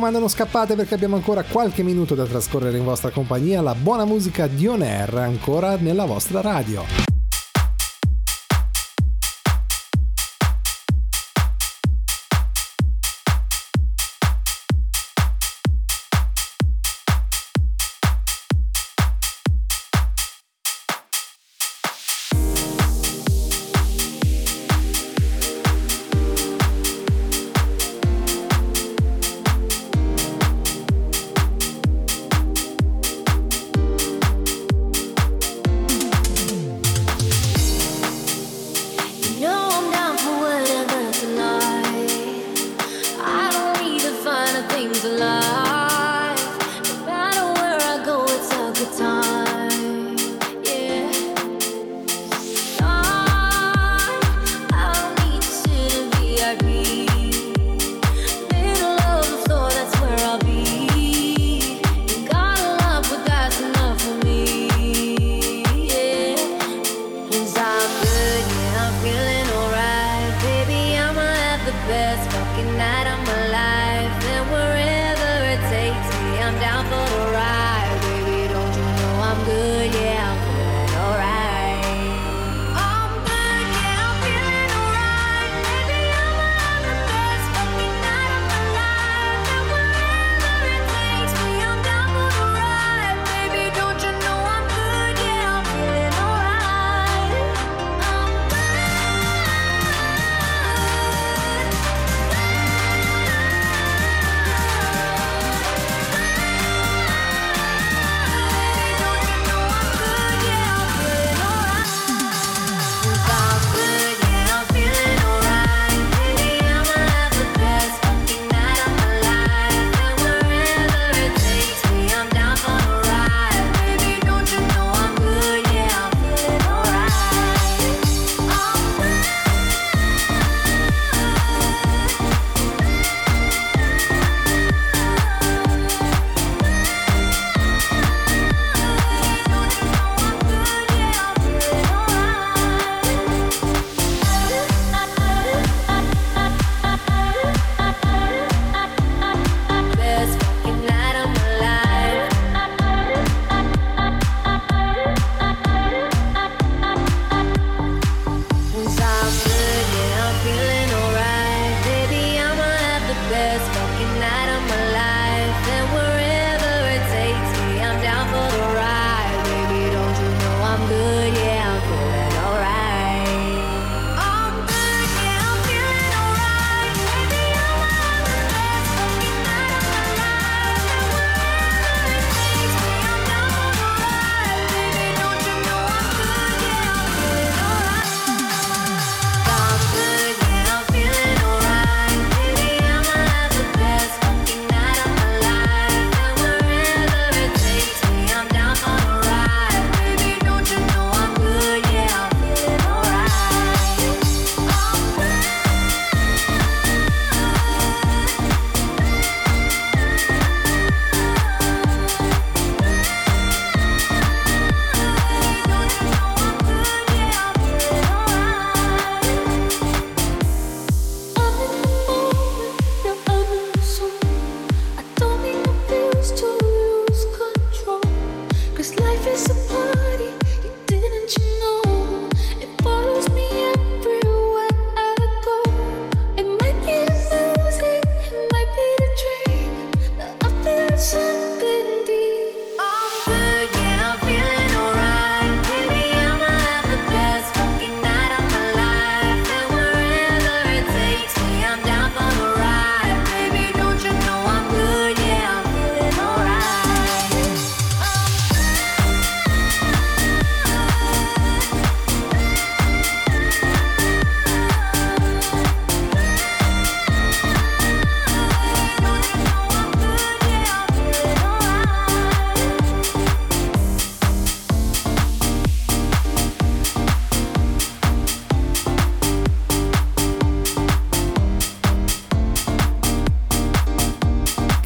raccomando 0.00 0.18
non 0.18 0.28
scappate 0.28 0.74
perché 0.74 0.94
abbiamo 0.94 1.16
ancora 1.16 1.42
qualche 1.42 1.82
minuto 1.82 2.14
da 2.14 2.24
trascorrere 2.24 2.78
in 2.78 2.84
vostra 2.84 3.10
compagnia, 3.10 3.60
la 3.60 3.74
buona 3.74 4.06
musica 4.06 4.46
di 4.46 4.66
On 4.66 4.80
Air 4.80 5.14
ancora 5.16 5.76
nella 5.76 6.06
vostra 6.06 6.40
radio. 6.40 7.09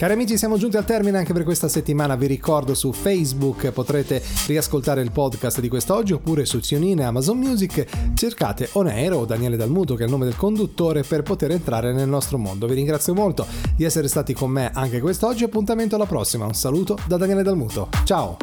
Cari 0.05 0.17
amici, 0.17 0.37
siamo 0.37 0.59
giunti 0.59 0.77
al 0.77 0.85
termine 0.85 1.17
anche 1.17 1.33
per 1.33 1.45
questa 1.45 1.67
settimana. 1.67 2.15
Vi 2.15 2.27
ricordo 2.27 2.75
su 2.75 2.93
Facebook 2.93 3.71
potrete 3.71 4.23
riascoltare 4.49 5.01
il 5.01 5.11
podcast 5.11 5.61
di 5.61 5.69
quest'oggi 5.71 6.13
oppure 6.13 6.45
su 6.45 6.61
e 6.61 7.03
Amazon 7.03 7.39
Music. 7.39 8.13
Cercate 8.13 8.69
Oneiro 8.73 9.21
o 9.21 9.25
Daniele 9.25 9.57
Dalmuto, 9.57 9.95
che 9.95 10.03
è 10.03 10.05
il 10.05 10.11
nome 10.11 10.27
del 10.27 10.37
conduttore, 10.37 11.05
per 11.05 11.23
poter 11.23 11.53
entrare 11.53 11.95
nel 11.95 12.07
nostro 12.07 12.37
mondo. 12.37 12.67
Vi 12.67 12.75
ringrazio 12.75 13.15
molto 13.15 13.47
di 13.75 13.85
essere 13.85 14.09
stati 14.09 14.35
con 14.35 14.51
me 14.51 14.71
anche 14.75 15.01
quest'oggi. 15.01 15.45
Appuntamento 15.45 15.95
alla 15.95 16.05
prossima. 16.05 16.45
Un 16.45 16.53
saluto 16.53 16.99
da 17.07 17.17
Daniele 17.17 17.43
Dalmuto. 17.43 17.89
Ciao! 18.05 18.37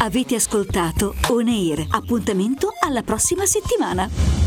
Avete 0.00 0.34
ascoltato 0.36 1.14
On 1.28 1.46
Air. 1.46 1.84
Appuntamento 1.90 2.72
alla 2.80 3.02
prossima 3.02 3.44
settimana. 3.44 4.43